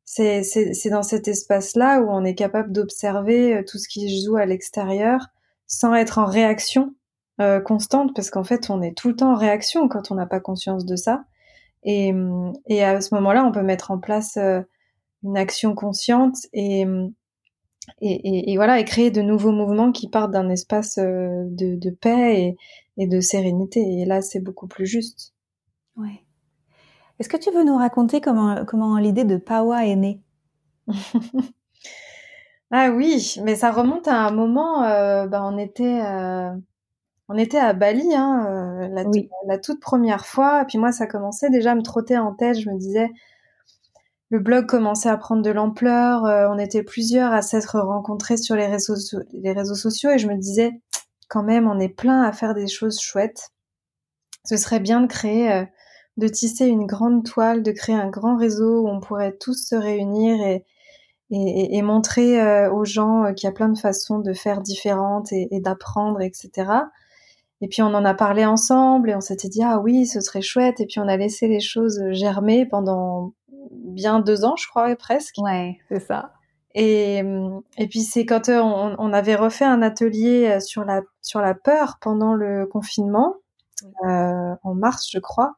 c'est 0.04 0.42
dans 0.90 1.02
cet 1.02 1.26
espace-là 1.28 2.00
où 2.00 2.08
on 2.10 2.24
est 2.24 2.34
capable 2.34 2.72
d'observer 2.72 3.56
euh, 3.56 3.62
tout 3.66 3.78
ce 3.78 3.88
qui 3.88 4.08
se 4.08 4.26
joue 4.26 4.36
à 4.36 4.46
l'extérieur 4.46 5.26
sans 5.66 5.94
être 5.94 6.18
en 6.18 6.26
réaction 6.26 6.94
euh, 7.40 7.60
constante, 7.60 8.14
parce 8.14 8.30
qu'en 8.30 8.44
fait, 8.44 8.70
on 8.70 8.80
est 8.82 8.96
tout 8.96 9.08
le 9.08 9.16
temps 9.16 9.32
en 9.32 9.36
réaction 9.36 9.88
quand 9.88 10.10
on 10.10 10.14
n'a 10.14 10.26
pas 10.26 10.40
conscience 10.40 10.84
de 10.86 10.96
ça. 10.96 11.24
Et, 11.82 12.12
et 12.66 12.82
à 12.82 13.00
ce 13.00 13.14
moment-là, 13.14 13.44
on 13.44 13.52
peut 13.52 13.62
mettre 13.62 13.90
en 13.90 13.98
place 13.98 14.36
euh, 14.36 14.60
une 15.22 15.36
action 15.36 15.74
consciente 15.74 16.36
et, 16.52 16.84
et, 18.00 18.52
et, 18.52 18.56
voilà, 18.56 18.80
et 18.80 18.84
créer 18.84 19.10
de 19.10 19.22
nouveaux 19.22 19.52
mouvements 19.52 19.92
qui 19.92 20.08
partent 20.08 20.32
d'un 20.32 20.50
espace 20.50 20.98
euh, 20.98 21.44
de, 21.46 21.76
de 21.76 21.90
paix 21.90 22.56
et, 22.96 23.06
de 23.06 23.20
sérénité. 23.20 23.80
Et 23.80 24.04
là, 24.04 24.22
c'est 24.22 24.40
beaucoup 24.40 24.66
plus 24.66 24.86
juste. 24.86 25.34
Ouais. 25.96 26.22
Est-ce 27.18 27.28
que 27.28 27.36
tu 27.36 27.50
veux 27.50 27.64
nous 27.64 27.76
raconter 27.76 28.20
comment, 28.20 28.64
comment 28.66 28.98
l'idée 28.98 29.24
de 29.24 29.36
Pawa 29.36 29.86
est 29.86 29.96
née? 29.96 30.20
Ah 32.72 32.90
oui, 32.90 33.36
mais 33.44 33.54
ça 33.54 33.70
remonte 33.70 34.08
à 34.08 34.16
un 34.26 34.32
moment, 34.32 34.82
euh, 34.84 35.26
bah, 35.28 35.40
on 35.44 35.56
était, 35.56 36.00
euh, 36.04 36.50
on 37.28 37.36
était 37.38 37.58
à 37.58 37.72
Bali, 37.74 38.14
hein, 38.14 38.44
euh, 38.48 38.88
la, 38.88 39.04
la, 39.46 39.58
toute 39.58 39.80
première 39.80 40.26
fois. 40.26 40.62
Et 40.62 40.64
puis 40.66 40.78
moi, 40.78 40.90
ça 40.92 41.06
commençait 41.06 41.50
déjà 41.50 41.72
à 41.72 41.74
me 41.76 41.82
trotter 41.82 42.18
en 42.18 42.34
tête. 42.34 42.58
Je 42.58 42.68
me 42.68 42.76
disais, 42.76 43.08
le 44.30 44.40
blog 44.40 44.66
commençait 44.66 45.08
à 45.08 45.16
prendre 45.16 45.42
de 45.42 45.50
l'ampleur. 45.50 46.24
Euh, 46.24 46.48
on 46.50 46.58
était 46.58 46.82
plusieurs 46.82 47.32
à 47.32 47.42
s'être 47.42 47.78
rencontrés 47.80 48.36
sur 48.36 48.56
les 48.56 48.66
réseaux, 48.66 48.96
les 49.32 49.52
réseaux 49.52 49.74
sociaux, 49.76 50.10
et 50.10 50.18
je 50.18 50.28
me 50.28 50.36
disais, 50.36 50.72
quand 51.28 51.44
même, 51.44 51.68
on 51.68 51.78
est 51.78 51.88
plein 51.88 52.22
à 52.22 52.32
faire 52.32 52.54
des 52.54 52.66
choses 52.66 53.00
chouettes. 53.00 53.50
Ce 54.44 54.56
serait 54.56 54.80
bien 54.80 55.00
de 55.00 55.06
créer 55.06 55.66
de 56.16 56.28
tisser 56.28 56.66
une 56.66 56.86
grande 56.86 57.24
toile, 57.24 57.62
de 57.62 57.72
créer 57.72 57.94
un 57.94 58.08
grand 58.08 58.36
réseau 58.36 58.82
où 58.82 58.88
on 58.88 59.00
pourrait 59.00 59.36
tous 59.36 59.68
se 59.68 59.74
réunir 59.74 60.40
et, 60.40 60.64
et, 61.30 61.76
et 61.76 61.82
montrer 61.82 62.40
euh, 62.40 62.72
aux 62.72 62.84
gens 62.84 63.24
euh, 63.24 63.32
qu'il 63.32 63.46
y 63.46 63.50
a 63.50 63.54
plein 63.54 63.68
de 63.68 63.78
façons 63.78 64.18
de 64.18 64.32
faire 64.32 64.60
différentes 64.60 65.32
et, 65.32 65.48
et 65.50 65.60
d'apprendre, 65.60 66.20
etc. 66.22 66.70
Et 67.60 67.68
puis 67.68 67.82
on 67.82 67.94
en 67.94 68.04
a 68.04 68.14
parlé 68.14 68.44
ensemble 68.44 69.10
et 69.10 69.14
on 69.14 69.20
s'était 69.20 69.48
dit 69.48 69.62
ah 69.62 69.78
oui 69.78 70.06
ce 70.06 70.20
serait 70.20 70.42
chouette 70.42 70.80
et 70.80 70.86
puis 70.86 71.00
on 71.00 71.08
a 71.08 71.16
laissé 71.16 71.48
les 71.48 71.60
choses 71.60 72.02
germer 72.12 72.66
pendant 72.66 73.32
bien 73.70 74.20
deux 74.20 74.44
ans, 74.44 74.56
je 74.56 74.68
crois, 74.68 74.94
presque. 74.96 75.36
Ouais, 75.38 75.78
c'est 75.88 76.00
ça. 76.00 76.32
Et, 76.74 77.22
et 77.78 77.88
puis 77.88 78.00
c'est 78.00 78.26
quand 78.26 78.50
on, 78.50 78.94
on, 78.98 79.12
avait 79.14 79.34
refait 79.34 79.64
un 79.64 79.80
atelier 79.80 80.60
sur 80.60 80.84
la, 80.84 81.00
sur 81.22 81.40
la 81.40 81.54
peur 81.54 81.96
pendant 82.02 82.34
le 82.34 82.66
confinement, 82.66 83.36
euh, 84.04 84.54
en 84.62 84.74
mars, 84.74 85.08
je 85.10 85.18
crois, 85.18 85.56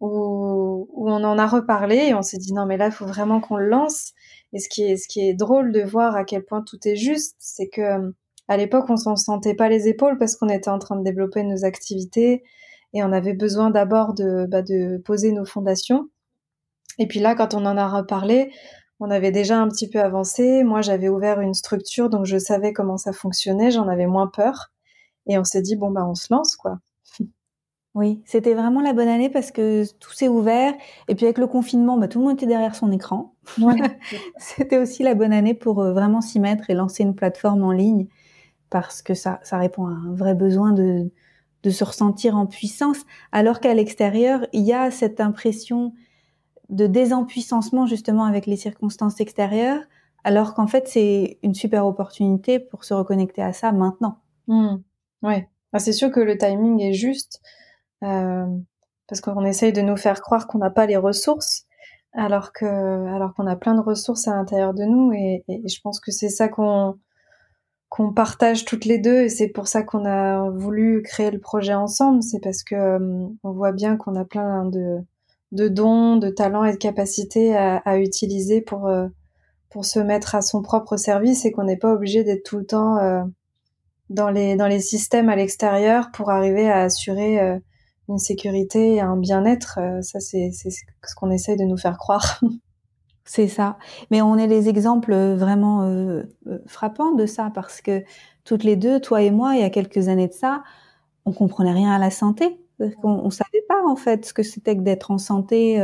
où, 0.00 0.88
on 0.94 1.24
en 1.24 1.38
a 1.38 1.46
reparlé 1.46 1.96
et 1.96 2.14
on 2.14 2.22
s'est 2.22 2.38
dit 2.38 2.52
non 2.52 2.66
mais 2.66 2.76
là 2.76 2.90
faut 2.90 3.06
vraiment 3.06 3.40
qu'on 3.40 3.56
le 3.56 3.68
lance. 3.68 4.12
Et 4.52 4.58
ce 4.58 4.68
qui 4.68 4.84
est, 4.84 4.96
ce 4.96 5.08
qui 5.08 5.20
est 5.28 5.34
drôle 5.34 5.72
de 5.72 5.82
voir 5.82 6.16
à 6.16 6.24
quel 6.24 6.44
point 6.44 6.62
tout 6.62 6.78
est 6.86 6.96
juste, 6.96 7.36
c'est 7.38 7.68
que 7.68 8.12
à 8.48 8.56
l'époque 8.56 8.86
on 8.88 8.96
s'en 8.96 9.16
sentait 9.16 9.54
pas 9.54 9.68
les 9.68 9.88
épaules 9.88 10.18
parce 10.18 10.36
qu'on 10.36 10.48
était 10.48 10.70
en 10.70 10.78
train 10.78 10.96
de 10.96 11.04
développer 11.04 11.42
nos 11.42 11.64
activités 11.64 12.44
et 12.92 13.02
on 13.02 13.12
avait 13.12 13.34
besoin 13.34 13.70
d'abord 13.70 14.14
de, 14.14 14.46
bah, 14.46 14.62
de 14.62 14.98
poser 14.98 15.32
nos 15.32 15.44
fondations. 15.44 16.08
Et 16.98 17.06
puis 17.06 17.20
là, 17.20 17.34
quand 17.34 17.54
on 17.54 17.66
en 17.66 17.76
a 17.76 17.88
reparlé, 17.88 18.50
on 19.00 19.10
avait 19.10 19.32
déjà 19.32 19.58
un 19.60 19.68
petit 19.68 19.88
peu 19.88 20.00
avancé. 20.00 20.64
Moi, 20.64 20.80
j'avais 20.82 21.08
ouvert 21.08 21.40
une 21.40 21.54
structure, 21.54 22.08
donc 22.08 22.24
je 22.24 22.38
savais 22.38 22.72
comment 22.72 22.96
ça 22.96 23.12
fonctionnait, 23.12 23.70
j'en 23.70 23.88
avais 23.88 24.06
moins 24.06 24.28
peur. 24.28 24.72
Et 25.26 25.38
on 25.38 25.44
s'est 25.44 25.62
dit, 25.62 25.76
bon, 25.76 25.90
bah, 25.90 26.06
on 26.06 26.14
se 26.14 26.32
lance, 26.32 26.56
quoi. 26.56 26.78
Oui, 27.96 28.20
c'était 28.26 28.52
vraiment 28.52 28.82
la 28.82 28.92
bonne 28.92 29.08
année 29.08 29.30
parce 29.30 29.50
que 29.50 29.90
tout 29.98 30.12
s'est 30.12 30.28
ouvert. 30.28 30.74
Et 31.08 31.14
puis 31.14 31.24
avec 31.24 31.38
le 31.38 31.46
confinement, 31.46 31.96
bah, 31.96 32.08
tout 32.08 32.18
le 32.18 32.26
monde 32.26 32.34
était 32.34 32.46
derrière 32.46 32.74
son 32.74 32.92
écran. 32.92 33.34
c'était 34.36 34.76
aussi 34.76 35.02
la 35.02 35.14
bonne 35.14 35.32
année 35.32 35.54
pour 35.54 35.80
euh, 35.80 35.94
vraiment 35.94 36.20
s'y 36.20 36.38
mettre 36.38 36.68
et 36.68 36.74
lancer 36.74 37.04
une 37.04 37.14
plateforme 37.14 37.64
en 37.64 37.72
ligne 37.72 38.06
parce 38.68 39.00
que 39.00 39.14
ça, 39.14 39.40
ça 39.44 39.56
répond 39.56 39.86
à 39.86 39.92
un 39.92 40.12
vrai 40.12 40.34
besoin 40.34 40.72
de, 40.72 41.10
de 41.62 41.70
se 41.70 41.84
ressentir 41.84 42.36
en 42.36 42.44
puissance, 42.46 43.06
alors 43.32 43.60
qu'à 43.60 43.72
l'extérieur, 43.72 44.46
il 44.52 44.62
y 44.62 44.74
a 44.74 44.90
cette 44.90 45.18
impression 45.18 45.94
de 46.68 46.86
désempuissancement 46.86 47.86
justement 47.86 48.24
avec 48.24 48.44
les 48.44 48.56
circonstances 48.56 49.20
extérieures, 49.20 49.80
alors 50.22 50.52
qu'en 50.52 50.66
fait 50.66 50.86
c'est 50.86 51.38
une 51.42 51.54
super 51.54 51.86
opportunité 51.86 52.58
pour 52.58 52.84
se 52.84 52.92
reconnecter 52.92 53.40
à 53.40 53.52
ça 53.52 53.72
maintenant. 53.72 54.18
Mmh. 54.48 54.76
Ouais, 55.22 55.48
ah, 55.72 55.78
c'est 55.78 55.92
sûr 55.92 56.10
que 56.10 56.20
le 56.20 56.36
timing 56.36 56.80
est 56.82 56.92
juste 56.92 57.40
parce 59.08 59.20
qu'on 59.20 59.44
essaye 59.44 59.72
de 59.72 59.82
nous 59.82 59.96
faire 59.96 60.20
croire 60.20 60.46
qu'on 60.46 60.58
n'a 60.58 60.70
pas 60.70 60.86
les 60.86 60.96
ressources, 60.96 61.66
alors 62.12 62.52
que 62.52 62.66
alors 63.14 63.34
qu'on 63.34 63.46
a 63.46 63.56
plein 63.56 63.74
de 63.74 63.80
ressources 63.80 64.26
à 64.26 64.34
l'intérieur 64.34 64.74
de 64.74 64.84
nous 64.84 65.12
et, 65.12 65.44
je 65.48 65.80
pense 65.82 66.00
que 66.00 66.10
c'est 66.10 66.30
ça 66.30 66.48
qu'on 66.48 66.98
qu'on 67.88 68.12
partage 68.12 68.64
toutes 68.64 68.84
les 68.84 68.98
deux 68.98 69.22
et 69.22 69.28
c'est 69.28 69.48
pour 69.48 69.68
ça 69.68 69.82
qu'on 69.82 70.04
a 70.04 70.50
voulu 70.50 71.02
créer 71.02 71.30
le 71.30 71.38
projet 71.38 71.74
ensemble. 71.74 72.22
C'est 72.22 72.40
parce 72.42 72.64
que 72.64 72.74
euh, 72.74 73.26
on 73.44 73.52
voit 73.52 73.72
bien 73.72 73.96
qu'on 73.96 74.16
a 74.16 74.24
plein 74.24 74.64
de, 74.64 74.98
de 75.52 75.68
dons, 75.68 76.16
de 76.16 76.28
talents 76.28 76.64
et 76.64 76.72
de 76.72 76.78
capacités 76.78 77.56
à, 77.56 77.98
utiliser 77.98 78.60
pour 78.60 78.86
euh, 78.86 79.08
pour 79.70 79.84
se 79.84 80.00
mettre 80.00 80.34
à 80.34 80.42
son 80.42 80.62
propre 80.62 80.96
service 80.96 81.44
et 81.44 81.52
qu'on 81.52 81.64
n'est 81.64 81.76
pas 81.76 81.92
obligé 81.92 82.24
d'être 82.24 82.44
tout 82.44 82.58
le 82.58 82.66
temps 82.66 82.98
euh, 82.98 83.22
dans 84.10 84.30
les 84.30 84.56
dans 84.56 84.68
les 84.68 84.80
systèmes 84.80 85.28
à 85.28 85.36
l'extérieur 85.36 86.10
pour 86.12 86.30
arriver 86.30 86.68
à 86.70 86.82
assurer 86.82 87.60
une 88.08 88.18
sécurité 88.18 88.94
et 88.94 89.00
un 89.00 89.16
bien-être. 89.16 89.78
ça 90.02 90.20
c'est 90.20 90.50
ce 90.52 91.14
qu'on 91.16 91.30
essaye 91.30 91.56
de 91.56 91.64
nous 91.64 91.76
faire 91.76 91.98
croire. 91.98 92.40
C'est 93.26 93.48
ça. 93.48 93.76
Mais 94.10 94.22
on 94.22 94.36
est 94.36 94.46
les 94.46 94.68
exemples 94.68 95.12
euh, 95.12 95.36
vraiment 95.36 95.82
euh, 95.82 96.22
euh, 96.46 96.58
frappants 96.66 97.12
de 97.12 97.26
ça 97.26 97.50
parce 97.52 97.80
que 97.82 98.04
toutes 98.44 98.62
les 98.62 98.76
deux, 98.76 99.00
toi 99.00 99.20
et 99.20 99.32
moi, 99.32 99.56
il 99.56 99.60
y 99.60 99.64
a 99.64 99.70
quelques 99.70 100.08
années 100.08 100.28
de 100.28 100.32
ça, 100.32 100.62
on 101.24 101.32
comprenait 101.32 101.72
rien 101.72 101.90
à 101.90 101.98
la 101.98 102.10
santé. 102.10 102.60
On, 102.78 103.10
on 103.10 103.30
savait 103.30 103.64
pas 103.68 103.82
en 103.84 103.96
fait 103.96 104.26
ce 104.26 104.32
que 104.32 104.44
c'était 104.44 104.76
que 104.76 104.82
d'être 104.82 105.10
en 105.10 105.18
santé. 105.18 105.82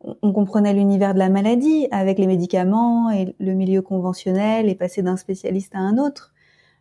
on, 0.00 0.32
comprenait 0.32 0.74
l'univers 0.74 1.14
de 1.14 1.18
la 1.18 1.30
maladie 1.30 1.88
avec 1.90 2.18
les 2.18 2.26
médicaments 2.26 3.10
et 3.10 3.34
le 3.38 3.54
milieu 3.54 3.82
conventionnel 3.82 4.68
et 4.68 4.74
passer 4.74 5.02
d'un 5.02 5.16
spécialiste 5.16 5.74
à 5.74 5.78
un 5.78 5.96
autre 5.96 6.34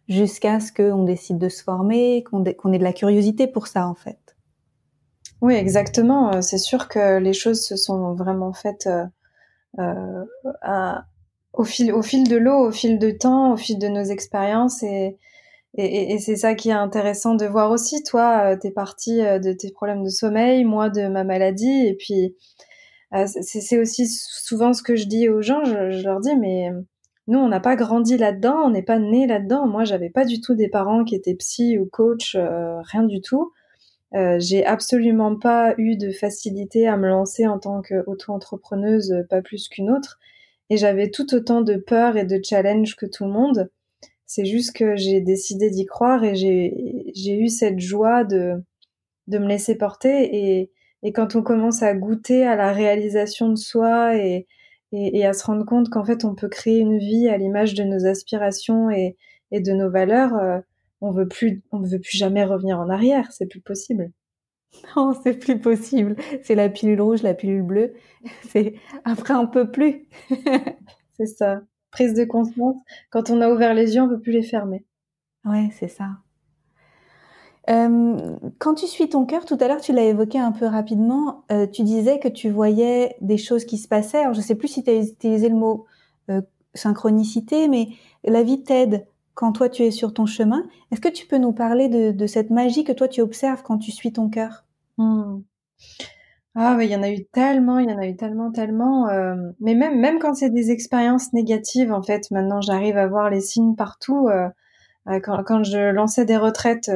jusqu'à 0.09 0.59
ce 0.59 0.73
qu'on 0.73 1.03
décide 1.03 1.37
de 1.37 1.49
se 1.49 1.63
former, 1.63 2.23
qu'on 2.23 2.43
ait 2.43 2.77
de 2.79 2.83
la 2.83 2.93
curiosité 2.93 3.47
pour 3.47 3.67
ça 3.67 3.87
en 3.87 3.95
fait. 3.95 4.22
Oui, 5.43 5.55
exactement. 5.55 6.41
C'est 6.41 6.57
sûr 6.57 6.87
que 6.87 7.19
les 7.19 7.33
choses 7.33 7.65
se 7.65 7.75
sont 7.75 8.15
vraiment 8.15 8.53
faites 8.53 8.87
euh, 9.77 10.25
au 11.51 11.65
fil, 11.65 11.91
au 11.91 12.01
fil 12.01 12.27
de 12.29 12.37
l'eau, 12.37 12.67
au 12.67 12.71
fil 12.71 12.97
de 12.97 13.11
temps, 13.11 13.51
au 13.51 13.57
fil 13.57 13.77
de 13.77 13.89
nos 13.89 14.03
expériences 14.03 14.83
et, 14.83 15.17
c'est 15.75 16.35
ça 16.37 16.53
qui 16.55 16.69
est 16.69 16.71
intéressant 16.71 17.35
de 17.35 17.45
voir 17.45 17.71
aussi. 17.71 18.03
Toi, 18.03 18.53
euh, 18.53 18.57
t'es 18.57 18.71
parti 18.71 19.21
euh, 19.21 19.39
de 19.39 19.51
tes 19.51 19.71
problèmes 19.71 20.03
de 20.03 20.09
sommeil, 20.09 20.63
moi 20.63 20.89
de 20.89 21.07
ma 21.07 21.25
maladie, 21.25 21.87
et 21.87 21.95
puis 21.95 22.35
c'est 23.41 23.79
aussi 23.79 24.07
souvent 24.07 24.73
ce 24.73 24.81
que 24.81 24.95
je 24.95 25.07
dis 25.07 25.27
aux 25.29 25.41
gens. 25.41 25.65
Je, 25.65 25.91
je 25.91 26.03
leur 26.03 26.21
dis, 26.21 26.37
mais 26.37 26.69
nous, 27.27 27.39
on 27.39 27.49
n'a 27.49 27.59
pas 27.59 27.75
grandi 27.75 28.17
là-dedans, 28.17 28.55
on 28.65 28.69
n'est 28.69 28.83
pas 28.83 28.97
né 28.99 29.27
là-dedans. 29.27 29.67
Moi, 29.67 29.83
j'avais 29.83 30.09
pas 30.09 30.25
du 30.25 30.39
tout 30.41 30.55
des 30.55 30.69
parents 30.69 31.03
qui 31.03 31.15
étaient 31.15 31.35
psy 31.35 31.77
ou 31.77 31.85
coach, 31.91 32.37
rien 32.37 33.03
du 33.03 33.19
tout. 33.21 33.51
Euh, 34.15 34.37
j'ai 34.39 34.65
absolument 34.65 35.37
pas 35.37 35.73
eu 35.77 35.97
de 35.97 36.11
facilité 36.11 36.87
à 36.87 36.97
me 36.97 37.07
lancer 37.07 37.47
en 37.47 37.59
tant 37.59 37.81
qu'auto-entrepreneuse, 37.81 39.11
euh, 39.11 39.23
pas 39.23 39.41
plus 39.41 39.67
qu'une 39.67 39.89
autre. 39.89 40.19
Et 40.69 40.77
j'avais 40.77 41.09
tout 41.09 41.33
autant 41.33 41.61
de 41.61 41.75
peur 41.75 42.17
et 42.17 42.25
de 42.25 42.39
challenge 42.43 42.95
que 42.95 43.05
tout 43.05 43.25
le 43.25 43.31
monde. 43.31 43.69
C'est 44.25 44.45
juste 44.45 44.75
que 44.75 44.95
j'ai 44.95 45.21
décidé 45.21 45.69
d'y 45.69 45.85
croire 45.85 46.23
et 46.23 46.35
j'ai 46.35 47.37
eu 47.37 47.49
cette 47.49 47.79
joie 47.79 48.23
de, 48.23 48.63
de 49.27 49.37
me 49.37 49.47
laisser 49.47 49.75
porter. 49.75 50.35
Et, 50.35 50.71
et 51.03 51.11
quand 51.11 51.35
on 51.35 51.43
commence 51.43 51.83
à 51.83 51.93
goûter 51.93 52.45
à 52.45 52.55
la 52.55 52.71
réalisation 52.71 53.49
de 53.49 53.57
soi 53.57 54.15
et, 54.17 54.47
et, 54.93 55.19
et 55.19 55.25
à 55.25 55.33
se 55.33 55.45
rendre 55.45 55.65
compte 55.65 55.89
qu'en 55.89 56.05
fait 56.05 56.23
on 56.23 56.35
peut 56.35 56.47
créer 56.47 56.79
une 56.79 56.97
vie 56.97 57.27
à 57.27 57.37
l'image 57.37 57.73
de 57.73 57.83
nos 57.83 58.05
aspirations 58.05 58.89
et, 58.89 59.17
de 59.51 59.71
nos 59.71 59.91
valeurs, 59.91 60.35
euh, 60.35 60.59
on 61.03 61.11
veut 61.11 61.27
plus, 61.27 61.61
on 61.71 61.79
ne 61.79 61.87
veut 61.87 61.99
plus 61.99 62.17
jamais 62.17 62.45
revenir 62.45 62.79
en 62.79 62.89
arrière. 62.89 63.31
C'est 63.31 63.45
plus 63.45 63.61
possible. 63.61 64.11
Non, 64.95 65.13
c'est 65.23 65.37
plus 65.37 65.59
possible. 65.59 66.15
C'est 66.41 66.55
la 66.55 66.67
pilule 66.67 66.99
rouge, 66.99 67.21
la 67.21 67.35
pilule 67.35 67.61
bleue. 67.61 67.93
C'est 68.49 68.73
après 69.05 69.35
on 69.35 69.45
peut 69.45 69.69
plus. 69.69 70.07
c'est 71.17 71.27
ça. 71.27 71.61
Prise 71.91 72.15
de 72.15 72.25
conscience. 72.25 72.77
Quand 73.11 73.29
on 73.29 73.39
a 73.41 73.49
ouvert 73.49 73.75
les 73.75 73.93
yeux, 73.93 74.01
on 74.01 74.09
peut 74.09 74.19
plus 74.19 74.31
les 74.31 74.41
fermer. 74.41 74.83
Ouais, 75.45 75.69
c'est 75.77 75.89
ça. 75.89 76.07
Euh, 77.69 78.35
quand 78.57 78.73
tu 78.73 78.87
suis 78.87 79.09
ton 79.09 79.25
cœur, 79.25 79.45
tout 79.45 79.57
à 79.59 79.67
l'heure, 79.67 79.79
tu 79.79 79.93
l'as 79.93 80.05
évoqué 80.05 80.39
un 80.39 80.51
peu 80.51 80.65
rapidement. 80.65 81.43
Euh, 81.51 81.67
tu 81.67 81.83
disais 81.83 82.19
que 82.19 82.27
tu 82.27 82.49
voyais 82.49 83.15
des 83.21 83.37
choses 83.37 83.65
qui 83.65 83.77
se 83.77 83.87
passaient. 83.87 84.21
Alors, 84.21 84.33
je 84.33 84.41
sais 84.41 84.55
plus 84.55 84.69
si 84.69 84.83
tu 84.83 84.89
as 84.89 84.95
utilisé 84.95 85.49
le 85.49 85.55
mot 85.55 85.85
euh, 86.31 86.41
synchronicité, 86.73 87.67
mais 87.67 87.89
la 88.23 88.41
vie 88.41 88.63
t'aide 88.63 89.05
quand 89.35 89.53
toi 89.53 89.69
tu 89.69 89.83
es 89.83 89.91
sur 89.91 90.13
ton 90.13 90.25
chemin. 90.25 90.63
Est-ce 90.91 91.01
que 91.01 91.09
tu 91.09 91.25
peux 91.25 91.37
nous 91.37 91.53
parler 91.53 91.89
de, 91.89 92.27
cette 92.27 92.49
magie 92.49 92.83
que 92.83 92.91
toi 92.91 93.07
tu 93.07 93.21
observes 93.21 93.63
quand 93.63 93.77
tu 93.77 93.91
suis 93.91 94.13
ton 94.13 94.29
cœur? 94.29 94.65
Hmm. 94.97 95.41
Ah 96.55 96.77
il 96.81 96.89
y 96.89 96.95
en 96.95 97.01
a 97.01 97.09
eu 97.09 97.25
tellement, 97.25 97.79
il 97.79 97.89
y 97.89 97.93
en 97.93 97.97
a 97.97 98.07
eu 98.07 98.15
tellement, 98.15 98.51
tellement. 98.51 99.09
Euh, 99.09 99.35
mais 99.59 99.73
même 99.73 99.99
même 99.99 100.19
quand 100.19 100.35
c'est 100.35 100.51
des 100.51 100.71
expériences 100.71 101.33
négatives, 101.33 101.91
en 101.91 102.03
fait, 102.03 102.29
maintenant 102.29 102.61
j'arrive 102.61 102.97
à 102.97 103.07
voir 103.07 103.29
les 103.29 103.41
signes 103.41 103.75
partout. 103.75 104.27
Euh, 104.29 104.49
euh, 105.09 105.19
quand, 105.19 105.43
quand, 105.43 105.63
je 105.63 105.91
lançais 105.91 106.25
des 106.25 106.37
retraites, 106.37 106.91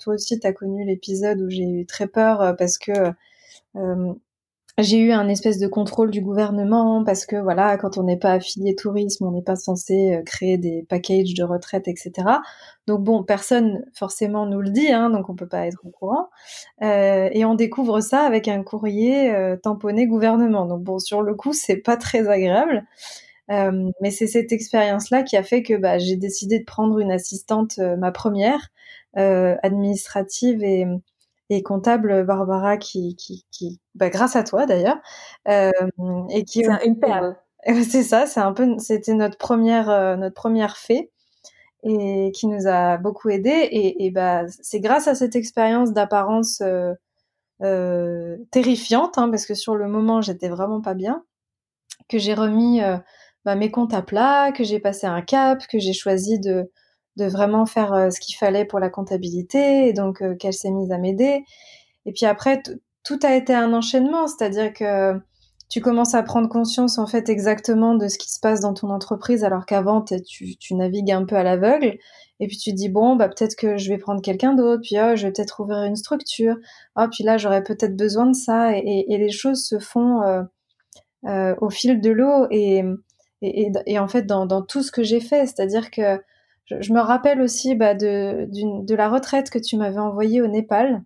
toi 0.00 0.14
aussi 0.14 0.40
tu 0.40 0.46
as 0.46 0.52
connu 0.52 0.84
l'épisode 0.84 1.40
où 1.42 1.50
j'ai 1.50 1.62
eu 1.62 1.86
très 1.86 2.08
peur 2.08 2.56
parce 2.58 2.78
que 2.78 2.92
j'ai 4.78 4.98
eu 4.98 5.12
un 5.12 5.28
espèce 5.28 5.58
de 5.58 5.66
contrôle 5.66 6.10
du 6.10 6.22
gouvernement 6.22 7.04
parce 7.04 7.26
que 7.26 7.36
voilà, 7.36 7.76
quand 7.76 7.98
on 7.98 8.04
n'est 8.04 8.18
pas 8.18 8.32
affilié 8.32 8.74
tourisme, 8.74 9.26
on 9.26 9.30
n'est 9.30 9.42
pas 9.42 9.56
censé 9.56 10.14
euh, 10.14 10.22
créer 10.22 10.56
des 10.56 10.86
packages 10.88 11.34
de 11.34 11.44
retraite, 11.44 11.88
etc. 11.88 12.12
Donc 12.86 13.04
bon, 13.04 13.22
personne 13.22 13.84
forcément 13.94 14.46
nous 14.46 14.60
le 14.60 14.70
dit, 14.70 14.90
hein, 14.90 15.10
donc 15.10 15.28
on 15.28 15.36
peut 15.36 15.46
pas 15.46 15.66
être 15.66 15.84
au 15.84 15.90
courant. 15.90 16.30
Euh, 16.82 17.28
et 17.32 17.44
on 17.44 17.54
découvre 17.54 18.00
ça 18.00 18.22
avec 18.22 18.48
un 18.48 18.62
courrier 18.62 19.30
euh, 19.30 19.56
tamponné 19.56 20.06
gouvernement. 20.06 20.66
Donc 20.66 20.82
bon, 20.82 20.98
sur 20.98 21.22
le 21.22 21.34
coup, 21.34 21.52
c'est 21.52 21.76
pas 21.76 21.98
très 21.98 22.28
agréable. 22.28 22.84
Euh, 23.50 23.90
mais 24.00 24.10
c'est 24.10 24.26
cette 24.26 24.52
expérience-là 24.52 25.22
qui 25.22 25.36
a 25.36 25.42
fait 25.42 25.62
que 25.62 25.74
bah, 25.74 25.98
j'ai 25.98 26.16
décidé 26.16 26.60
de 26.60 26.64
prendre 26.64 26.98
une 26.98 27.12
assistante, 27.12 27.78
ma 27.78 28.12
première, 28.12 28.70
administrative 29.14 30.62
et 30.64 30.86
et 31.56 31.62
comptable 31.62 32.24
Barbara 32.24 32.76
qui, 32.76 33.16
qui, 33.16 33.46
qui 33.50 33.80
bah, 33.94 34.10
grâce 34.10 34.36
à 34.36 34.44
toi 34.44 34.66
d'ailleurs, 34.66 34.98
euh, 35.48 35.70
et 36.30 36.44
qui 36.44 36.64
c'est 36.64 36.86
une 36.86 36.98
perle. 36.98 37.36
C'est 37.88 38.02
ça, 38.02 38.26
c'est 38.26 38.40
un 38.40 38.52
peu, 38.52 38.76
c'était 38.78 39.14
notre 39.14 39.38
première, 39.38 39.88
euh, 39.88 40.16
notre 40.16 40.34
première 40.34 40.76
fée 40.76 41.12
et 41.84 42.32
qui 42.34 42.46
nous 42.46 42.66
a 42.66 42.96
beaucoup 42.98 43.28
aidé. 43.30 43.50
Et, 43.50 44.04
et 44.06 44.10
bah, 44.10 44.44
c'est 44.48 44.80
grâce 44.80 45.08
à 45.08 45.14
cette 45.14 45.36
expérience 45.36 45.92
d'apparence 45.92 46.60
euh, 46.60 46.94
euh, 47.62 48.38
terrifiante, 48.50 49.18
hein, 49.18 49.30
parce 49.30 49.46
que 49.46 49.54
sur 49.54 49.76
le 49.76 49.88
moment 49.88 50.22
j'étais 50.22 50.48
vraiment 50.48 50.80
pas 50.80 50.94
bien, 50.94 51.24
que 52.08 52.18
j'ai 52.18 52.34
remis 52.34 52.82
euh, 52.82 52.98
bah, 53.44 53.56
mes 53.56 53.70
comptes 53.70 53.94
à 53.94 54.02
plat, 54.02 54.52
que 54.52 54.64
j'ai 54.64 54.80
passé 54.80 55.06
un 55.06 55.22
cap, 55.22 55.66
que 55.68 55.78
j'ai 55.78 55.92
choisi 55.94 56.40
de 56.40 56.70
de 57.16 57.26
vraiment 57.26 57.66
faire 57.66 57.92
euh, 57.92 58.10
ce 58.10 58.20
qu'il 58.20 58.36
fallait 58.36 58.64
pour 58.64 58.78
la 58.78 58.90
comptabilité, 58.90 59.88
et 59.88 59.92
donc 59.92 60.22
euh, 60.22 60.34
qu'elle 60.34 60.54
s'est 60.54 60.70
mise 60.70 60.92
à 60.92 60.98
m'aider. 60.98 61.44
Et 62.06 62.12
puis 62.12 62.26
après, 62.26 62.62
tout 63.04 63.18
a 63.22 63.34
été 63.34 63.54
un 63.54 63.72
enchaînement, 63.72 64.26
c'est-à-dire 64.26 64.72
que 64.72 65.20
tu 65.72 65.80
commences 65.80 66.14
à 66.14 66.22
prendre 66.22 66.50
conscience 66.50 66.98
en 66.98 67.06
fait 67.06 67.30
exactement 67.30 67.94
de 67.94 68.06
ce 68.08 68.18
qui 68.18 68.30
se 68.30 68.38
passe 68.38 68.60
dans 68.60 68.74
ton 68.74 68.90
entreprise 68.90 69.42
alors 69.42 69.64
qu'avant 69.64 70.02
tu, 70.02 70.74
navigues 70.74 71.12
un 71.12 71.24
peu 71.24 71.34
à 71.34 71.42
l'aveugle. 71.42 71.96
Et 72.40 72.46
puis 72.46 72.58
tu 72.58 72.72
te 72.72 72.76
dis 72.76 72.90
bon 72.90 73.16
bah 73.16 73.30
peut-être 73.30 73.56
que 73.56 73.78
je 73.78 73.88
vais 73.88 73.96
prendre 73.96 74.20
quelqu'un 74.20 74.52
d'autre 74.52 74.82
puis 74.82 74.96
oh, 75.00 75.16
je 75.16 75.26
vais 75.26 75.32
peut-être 75.32 75.60
ouvrir 75.60 75.84
une 75.84 75.96
structure. 75.96 76.56
Oh 76.94 77.06
puis 77.10 77.24
là 77.24 77.38
j'aurais 77.38 77.62
peut-être 77.62 77.96
besoin 77.96 78.26
de 78.26 78.34
ça. 78.34 78.76
Et, 78.76 79.06
les 79.08 79.30
choses 79.30 79.64
se 79.64 79.78
font 79.78 80.20
euh, 81.26 81.54
au 81.58 81.70
fil 81.70 82.02
de 82.02 82.10
l'eau. 82.10 82.48
Et, 82.50 82.82
et, 83.40 83.98
en 83.98 84.08
fait 84.08 84.26
dans 84.26 84.60
tout 84.60 84.82
ce 84.82 84.92
que 84.92 85.02
j'ai 85.02 85.20
fait 85.20 85.46
c'est-à-dire 85.46 85.90
que 85.90 86.20
je, 86.80 86.92
me 86.92 87.00
rappelle 87.00 87.40
aussi 87.40 87.74
bah, 87.74 87.94
de, 87.94 88.48
de 88.50 88.94
la 88.94 89.08
retraite 89.08 89.50
que 89.50 89.58
tu 89.58 89.76
m'avais 89.76 89.98
envoyée 89.98 90.42
au 90.42 90.46
Népal 90.46 91.02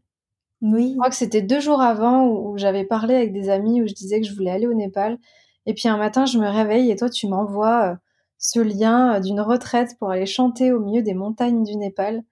oui. 0.62 0.92
Je 0.92 0.96
crois 0.96 1.10
que 1.10 1.16
c'était 1.16 1.42
deux 1.42 1.60
jours 1.60 1.80
avant 1.80 2.26
où, 2.26 2.56
j'avais 2.56 2.84
parlé 2.84 3.14
avec 3.14 3.32
des 3.32 3.50
amis 3.50 3.82
où 3.82 3.86
je 3.86 3.94
disais 3.94 4.20
que 4.20 4.26
je 4.26 4.34
voulais 4.34 4.50
aller 4.50 4.66
au 4.66 4.74
Népal. 4.74 5.18
Et 5.66 5.74
puis 5.74 5.88
un 5.88 5.96
matin, 5.96 6.26
je 6.26 6.38
me 6.38 6.48
réveille 6.48 6.90
et 6.90 6.96
toi, 6.96 7.10
tu 7.10 7.26
m'envoies 7.26 7.92
euh, 7.92 7.94
ce 8.38 8.60
lien 8.60 9.16
euh, 9.16 9.20
d'une 9.20 9.40
retraite 9.40 9.96
pour 9.98 10.10
aller 10.10 10.26
chanter 10.26 10.72
au 10.72 10.80
milieu 10.80 11.02
des 11.02 11.14
montagnes 11.14 11.62
du 11.62 11.76
Népal. 11.76 12.22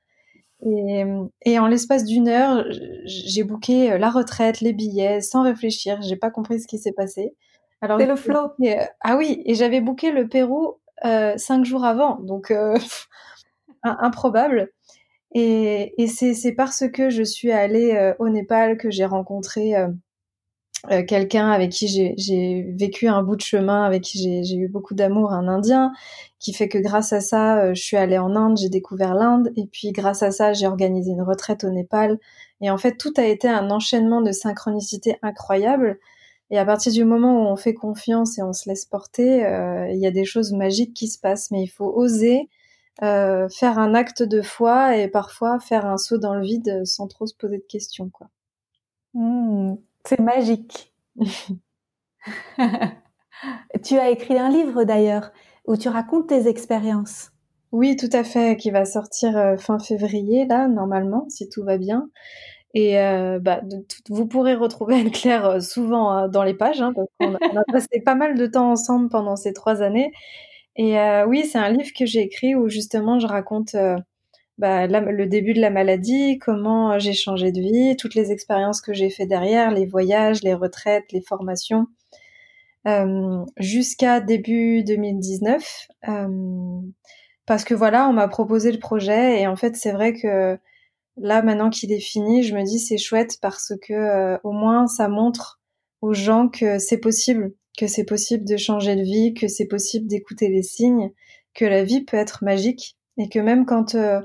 Et, 0.62 1.04
et 1.44 1.58
en 1.58 1.66
l'espace 1.66 2.04
d'une 2.04 2.28
heure, 2.28 2.64
j'ai 3.04 3.42
booké 3.42 3.92
euh, 3.92 3.98
la 3.98 4.10
retraite, 4.10 4.60
les 4.60 4.72
billets, 4.72 5.20
sans 5.20 5.42
réfléchir. 5.42 6.00
J'ai 6.00 6.16
pas 6.16 6.30
compris 6.30 6.60
ce 6.60 6.66
qui 6.66 6.78
s'est 6.78 6.92
passé. 6.92 7.34
Alors, 7.82 8.00
c'est 8.00 8.06
le 8.06 8.16
flow. 8.16 8.52
ah 9.02 9.16
oui, 9.16 9.42
et 9.44 9.54
j'avais 9.54 9.82
booké 9.82 10.10
le 10.10 10.26
Pérou 10.26 10.68
euh, 10.68 10.83
cinq 11.36 11.64
jours 11.64 11.84
avant, 11.84 12.16
donc 12.20 12.50
euh, 12.50 12.76
improbable. 13.82 14.70
Et, 15.34 16.06
c'est 16.06 16.52
parce 16.52 16.84
que 16.92 17.10
je 17.10 17.22
suis 17.22 17.50
allée 17.50 17.92
euh, 17.92 18.14
au 18.20 18.28
Népal 18.28 18.78
que 18.78 18.90
j'ai 18.90 19.04
rencontré 19.04 19.76
euh, 19.76 19.88
euh, 20.92 21.02
quelqu'un 21.04 21.50
avec 21.50 21.72
qui 21.72 21.88
j'ai 21.88 22.72
vécu 22.78 23.08
un 23.08 23.22
bout 23.22 23.34
de 23.36 23.40
chemin, 23.40 23.84
avec 23.84 24.02
qui 24.02 24.44
j'ai 24.44 24.56
eu 24.56 24.68
beaucoup 24.68 24.94
d'amour, 24.94 25.32
un 25.32 25.48
Indien, 25.48 25.92
qui 26.38 26.52
fait 26.52 26.68
que 26.68 26.78
grâce 26.78 27.12
à 27.12 27.20
ça, 27.20 27.74
je 27.74 27.82
suis 27.82 27.96
allée 27.96 28.18
en 28.18 28.36
Inde, 28.36 28.58
j'ai 28.58 28.68
découvert 28.68 29.14
l'Inde, 29.14 29.50
et 29.56 29.66
puis 29.66 29.90
grâce 29.92 30.22
à 30.22 30.30
ça, 30.30 30.52
j'ai 30.52 30.66
organisé 30.66 31.10
une 31.10 31.22
retraite 31.22 31.64
au 31.64 31.70
Népal. 31.70 32.18
Et 32.60 32.70
en 32.70 32.78
fait, 32.78 32.96
tout 32.96 33.12
a 33.16 33.24
été 33.24 33.48
un 33.48 33.70
enchaînement 33.70 34.20
de 34.20 34.30
synchronicité 34.30 35.16
incroyable. 35.22 35.98
Et 36.50 36.58
à 36.58 36.64
partir 36.64 36.92
du 36.92 37.04
moment 37.04 37.42
où 37.42 37.46
on 37.46 37.56
fait 37.56 37.74
confiance 37.74 38.38
et 38.38 38.42
on 38.42 38.52
se 38.52 38.68
laisse 38.68 38.84
porter, 38.84 39.38
il 39.90 39.98
y 39.98 40.06
a 40.06 40.10
des 40.10 40.24
choses 40.24 40.52
magiques 40.52 40.94
qui 40.94 41.08
se 41.08 41.18
passent, 41.18 41.50
mais 41.50 41.62
il 41.62 41.68
faut 41.68 41.90
oser 41.90 42.48
euh, 43.02 43.48
faire 43.48 43.80
un 43.80 43.92
acte 43.92 44.22
de 44.22 44.40
foi 44.40 44.96
et 44.96 45.08
parfois 45.08 45.58
faire 45.58 45.84
un 45.84 45.98
saut 45.98 46.18
dans 46.18 46.34
le 46.34 46.42
vide 46.42 46.82
sans 46.84 47.08
trop 47.08 47.26
se 47.26 47.34
poser 47.34 47.58
de 47.58 47.64
questions. 47.68 48.08
Quoi. 48.08 48.28
Mmh, 49.14 49.74
c'est 50.06 50.20
magique. 50.20 50.94
tu 53.84 53.98
as 53.98 54.10
écrit 54.10 54.38
un 54.38 54.48
livre 54.48 54.84
d'ailleurs 54.84 55.32
où 55.66 55.76
tu 55.76 55.88
racontes 55.88 56.28
tes 56.28 56.46
expériences. 56.46 57.32
Oui, 57.72 57.96
tout 57.96 58.10
à 58.12 58.22
fait, 58.22 58.56
qui 58.56 58.70
va 58.70 58.84
sortir 58.84 59.36
euh, 59.36 59.56
fin 59.56 59.80
février, 59.80 60.46
là, 60.46 60.68
normalement, 60.68 61.26
si 61.28 61.48
tout 61.48 61.64
va 61.64 61.76
bien. 61.78 62.08
Et 62.74 62.98
euh, 62.98 63.38
bah, 63.38 63.62
vous 64.08 64.26
pourrez 64.26 64.54
retrouver 64.54 64.96
Anne-Claire 64.96 65.46
euh, 65.46 65.60
souvent 65.60 66.10
hein, 66.10 66.28
dans 66.28 66.42
les 66.42 66.54
pages, 66.54 66.82
hein, 66.82 66.92
qu'on 67.18 67.34
a, 67.34 67.64
passé 67.72 68.00
pas 68.04 68.16
mal 68.16 68.36
de 68.36 68.46
temps 68.46 68.70
ensemble 68.70 69.08
pendant 69.08 69.36
ces 69.36 69.52
trois 69.52 69.80
années. 69.82 70.12
Et 70.76 70.98
euh, 70.98 71.24
oui, 71.26 71.44
c'est 71.44 71.58
un 71.58 71.70
livre 71.70 71.90
que 71.96 72.04
j'ai 72.04 72.20
écrit 72.20 72.54
où 72.56 72.68
justement 72.68 73.20
je 73.20 73.28
raconte 73.28 73.76
euh, 73.76 73.96
bah, 74.58 74.86
le 74.86 75.26
début 75.26 75.52
de 75.52 75.60
la 75.60 75.70
maladie, 75.70 76.38
comment 76.38 76.92
euh, 76.92 76.98
j'ai 76.98 77.12
changé 77.12 77.50
de 77.50 77.60
vie, 77.60 77.96
toutes 77.96 78.14
les 78.14 78.30
expériences 78.30 78.80
que 78.80 78.92
j'ai 78.92 79.10
fait 79.10 79.26
derrière, 79.26 79.72
les 79.72 79.86
voyages, 79.86 80.42
les 80.42 80.54
retraites, 80.54 81.10
les 81.12 81.22
formations, 81.22 81.86
euh, 82.86 83.44
jusqu'à 83.58 84.20
début 84.20 84.84
2019. 84.84 85.88
Euh, 86.08 86.80
parce 87.46 87.64
que 87.64 87.74
voilà, 87.74 88.08
on 88.08 88.12
m'a 88.12 88.28
proposé 88.28 88.70
le 88.72 88.78
projet 88.78 89.40
et 89.40 89.46
en 89.48 89.56
fait 89.56 89.76
c'est 89.76 89.92
vrai 89.92 90.14
que 90.14 90.58
là 91.16 91.42
maintenant 91.42 91.70
qu'il 91.70 91.92
est 91.92 92.00
fini, 92.00 92.42
je 92.42 92.54
me 92.54 92.62
dis 92.62 92.78
c'est 92.78 92.98
chouette 92.98 93.38
parce 93.40 93.72
que 93.82 94.38
au 94.42 94.52
moins 94.52 94.86
ça 94.86 95.08
montre 95.08 95.60
aux 96.00 96.12
gens 96.14 96.48
que 96.48 96.78
c'est 96.78 96.98
possible 96.98 97.52
que 97.76 97.86
c'est 97.86 98.04
possible 98.04 98.44
de 98.44 98.56
changer 98.56 98.96
de 98.96 99.02
vie, 99.02 99.34
que 99.34 99.48
c'est 99.48 99.66
possible 99.66 100.06
d'écouter 100.06 100.48
les 100.48 100.62
signes, 100.62 101.10
que 101.54 101.64
la 101.64 101.84
vie 101.84 102.04
peut 102.04 102.16
être 102.16 102.44
magique 102.44 102.96
et 103.18 103.28
que 103.28 103.38
même 103.38 103.66
quand 103.66 103.94
euh, 103.94 104.20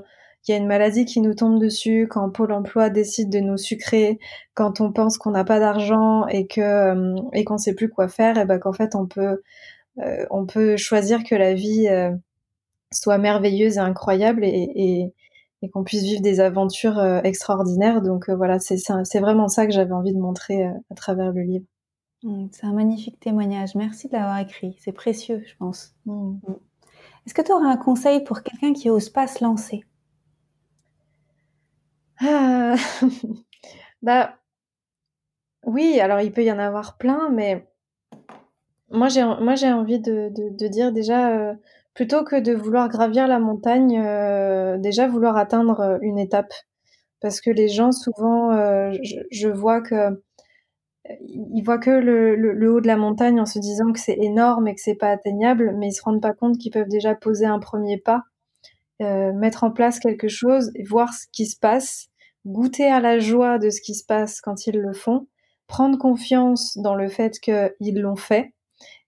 il 0.46 0.52
y 0.52 0.54
a 0.54 0.58
une 0.58 0.66
maladie 0.66 1.04
qui 1.04 1.20
nous 1.20 1.34
tombe 1.34 1.60
dessus, 1.60 2.06
quand 2.08 2.30
Pôle 2.30 2.52
Emploi 2.52 2.90
décide 2.90 3.30
de 3.30 3.40
nous 3.40 3.58
sucrer, 3.58 4.18
quand 4.54 4.80
on 4.80 4.92
pense 4.92 5.18
qu'on 5.18 5.32
n'a 5.32 5.44
pas 5.44 5.60
d'argent 5.60 6.26
et 6.28 6.46
que 6.46 6.60
euh, 6.60 7.14
et 7.34 7.44
qu'on 7.44 7.58
sait 7.58 7.74
plus 7.74 7.90
quoi 7.90 8.08
faire, 8.08 8.38
et 8.38 8.44
ben 8.46 8.58
qu'en 8.58 8.72
fait 8.72 8.94
on 8.94 9.06
peut 9.06 9.42
euh, 9.98 10.26
on 10.30 10.46
peut 10.46 10.76
choisir 10.76 11.24
que 11.24 11.34
la 11.34 11.54
vie 11.54 11.88
soit 12.92 13.18
merveilleuse 13.18 13.76
et 13.76 13.80
incroyable 13.80 14.44
et, 14.44 14.70
et, 14.74 15.14
et 15.62 15.68
qu'on 15.68 15.84
puisse 15.84 16.02
vivre 16.02 16.22
des 16.22 16.40
aventures 16.40 16.98
extraordinaires. 17.24 18.02
Donc 18.02 18.30
voilà, 18.30 18.58
c'est 18.58 19.20
vraiment 19.20 19.48
ça 19.48 19.66
que 19.66 19.72
j'avais 19.72 19.92
envie 19.92 20.14
de 20.14 20.18
montrer 20.18 20.64
à 20.64 20.94
travers 20.94 21.32
le 21.32 21.42
livre. 21.42 21.66
Mmh, 22.22 22.46
c'est 22.52 22.66
un 22.66 22.72
magnifique 22.72 23.18
témoignage. 23.20 23.74
Merci 23.74 24.08
de 24.08 24.12
l'avoir 24.12 24.38
écrit. 24.38 24.76
C'est 24.80 24.92
précieux, 24.92 25.42
je 25.46 25.56
pense. 25.56 25.94
Mmh. 26.06 26.38
Mmh. 26.46 26.56
Est-ce 27.26 27.34
que 27.34 27.42
tu 27.42 27.52
aurais 27.52 27.68
un 27.68 27.76
conseil 27.76 28.24
pour 28.24 28.42
quelqu'un 28.42 28.72
qui 28.72 28.88
n'ose 28.88 29.10
pas 29.10 29.26
se 29.26 29.44
lancer? 29.44 29.84
Ah, 32.20 32.74
Bah 34.02 34.36
oui, 35.64 36.00
alors 36.00 36.20
il 36.20 36.32
peut 36.32 36.44
y 36.44 36.52
en 36.52 36.58
avoir 36.58 36.96
plein, 36.96 37.28
mais 37.30 37.68
moi 38.90 39.08
j'ai 39.08 39.22
moi 39.22 39.54
j'ai 39.54 39.70
envie 39.72 40.00
de, 40.00 40.30
de, 40.30 40.68
dire 40.68 40.92
déjà 40.92 41.30
euh, 41.30 41.54
plutôt 41.94 42.24
que 42.24 42.40
de 42.40 42.52
vouloir 42.52 42.88
gravir 42.88 43.26
la 43.26 43.38
montagne, 43.38 44.00
euh, 44.00 44.78
déjà 44.78 45.08
vouloir 45.08 45.36
atteindre 45.36 45.98
une 46.02 46.18
étape, 46.18 46.52
parce 47.20 47.40
que 47.40 47.50
les 47.50 47.68
gens 47.68 47.92
souvent, 47.92 48.52
euh, 48.52 48.92
je, 49.30 49.48
vois 49.48 49.82
que 49.82 50.22
ils 51.20 51.62
voient 51.62 51.78
que 51.78 51.90
le, 51.90 52.72
haut 52.72 52.80
de 52.80 52.86
la 52.86 52.96
montagne 52.96 53.40
en 53.40 53.46
se 53.46 53.58
disant 53.58 53.92
que 53.92 53.98
c'est 53.98 54.18
énorme 54.18 54.68
et 54.68 54.74
que 54.74 54.80
c'est 54.80 54.94
pas 54.94 55.10
atteignable, 55.10 55.74
mais 55.76 55.88
ils 55.88 55.92
se 55.92 56.02
rendent 56.02 56.22
pas 56.22 56.34
compte 56.34 56.58
qu'ils 56.58 56.72
peuvent 56.72 56.88
déjà 56.88 57.14
poser 57.14 57.46
un 57.46 57.58
premier 57.58 57.98
pas, 57.98 58.22
euh, 59.02 59.32
mettre 59.32 59.64
en 59.64 59.70
place 59.70 59.98
quelque 59.98 60.28
chose 60.28 60.72
voir 60.88 61.12
ce 61.12 61.26
qui 61.32 61.46
se 61.46 61.58
passe, 61.58 62.08
goûter 62.46 62.86
à 62.86 63.00
la 63.00 63.18
joie 63.18 63.58
de 63.58 63.70
ce 63.70 63.80
qui 63.80 63.94
se 63.94 64.04
passe 64.04 64.40
quand 64.40 64.66
ils 64.66 64.78
le 64.78 64.92
font, 64.92 65.26
prendre 65.66 65.98
confiance 65.98 66.76
dans 66.78 66.94
le 66.94 67.08
fait 67.08 67.38
qu'ils 67.40 68.00
l'ont 68.00 68.16
fait, 68.16 68.52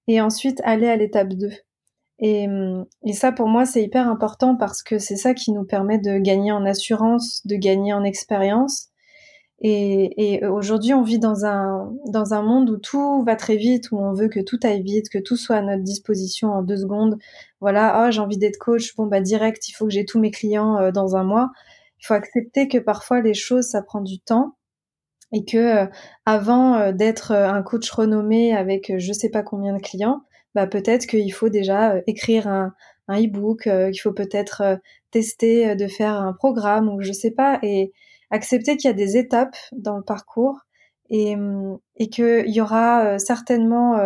et 0.09 0.21
ensuite 0.21 0.61
aller 0.65 0.89
à 0.89 0.97
l'étape 0.97 1.29
2. 1.29 1.51
Et, 2.25 2.47
et 3.05 3.13
ça, 3.13 3.33
pour 3.33 3.49
moi, 3.49 3.67
c'est 3.67 3.83
hyper 3.83 4.09
important 4.09 4.57
parce 4.57 4.83
que 4.83 4.99
c'est 4.99 5.17
ça 5.17 5.35
qui 5.35 5.53
nous 5.53 5.65
permet 5.65 5.99
de 5.99 6.19
gagner 6.19 6.53
en 6.53 6.65
assurance, 6.65 7.45
de 7.47 7.57
gagner 7.57 7.93
en 7.93 8.05
expérience, 8.05 8.93
et, 9.65 10.35
et 10.35 10.45
aujourd'hui, 10.45 10.93
on 10.93 11.03
vit 11.05 11.21
dans 11.21 11.45
un, 11.45 11.93
dans 12.09 12.35
un 12.35 12.43
monde 12.43 12.69
où 12.69 12.79
tout 12.79 13.23
va 13.23 13.37
très 13.37 13.57
vite, 13.57 13.93
où 13.93 13.99
on 13.99 14.13
veut 14.13 14.29
que 14.29 14.41
tout 14.41 14.59
aille 14.65 14.83
vite, 14.83 15.09
que 15.09 15.19
tout 15.19 15.37
soit 15.37 15.57
à 15.57 15.63
notre 15.63 15.85
disposition 15.85 16.49
en 16.49 16.63
deux 16.63 16.79
secondes. 16.79 17.17
Voilà, 17.61 18.05
oh, 18.05 18.11
j'ai 18.11 18.21
envie 18.21 18.39
d'être 18.39 18.59
coach, 18.59 18.97
bon 18.97 19.07
bah 19.07 19.21
direct, 19.21 19.69
il 19.69 19.73
faut 19.73 19.85
que 19.87 19.93
j'ai 19.93 20.05
tous 20.05 20.19
mes 20.19 20.33
clients 20.33 20.79
euh, 20.79 20.91
dans 20.91 21.15
un 21.15 21.23
mois. 21.23 21.53
Il 22.01 22.07
faut 22.07 22.15
accepter 22.15 22.67
que 22.67 22.79
parfois 22.79 23.21
les 23.21 23.35
choses, 23.35 23.67
ça 23.67 23.83
prend 23.83 24.01
du 24.01 24.19
temps 24.19 24.57
et 25.33 25.45
que 25.45 25.85
euh, 25.85 25.87
avant 26.27 26.75
euh, 26.75 26.93
d'être 26.93 27.31
un 27.33 27.63
coach 27.63 27.89
renommé 27.93 28.57
avec 28.57 28.93
je 28.99 29.13
sais 29.13 29.31
pas 29.31 29.45
combien 29.45 29.75
de 29.75 29.81
clients, 29.81 30.23
bah 30.55 30.67
peut-être 30.67 31.07
qu'il 31.07 31.33
faut 31.33 31.49
déjà 31.49 31.97
écrire 32.07 32.47
un, 32.47 32.75
un 33.09 33.21
e-book, 33.21 33.63
qu'il 33.63 34.01
faut 34.01 34.13
peut-être 34.13 34.79
tester 35.11 35.77
de 35.77 35.87
faire 35.87 36.21
un 36.21 36.33
programme 36.33 36.89
ou 36.89 37.01
je 37.03 37.13
sais 37.13 37.31
pas 37.31 37.59
et 37.63 37.93
accepter 38.31 38.77
qu'il 38.77 38.89
y 38.89 38.91
a 38.91 38.97
des 38.97 39.17
étapes 39.17 39.57
dans 39.73 39.97
le 39.97 40.03
parcours 40.03 40.59
et, 41.11 41.37
hum, 41.37 41.79
et 41.97 42.09
qu'il 42.09 42.49
y 42.49 42.61
aura 42.61 43.05
euh, 43.05 43.19
certainement 43.19 43.97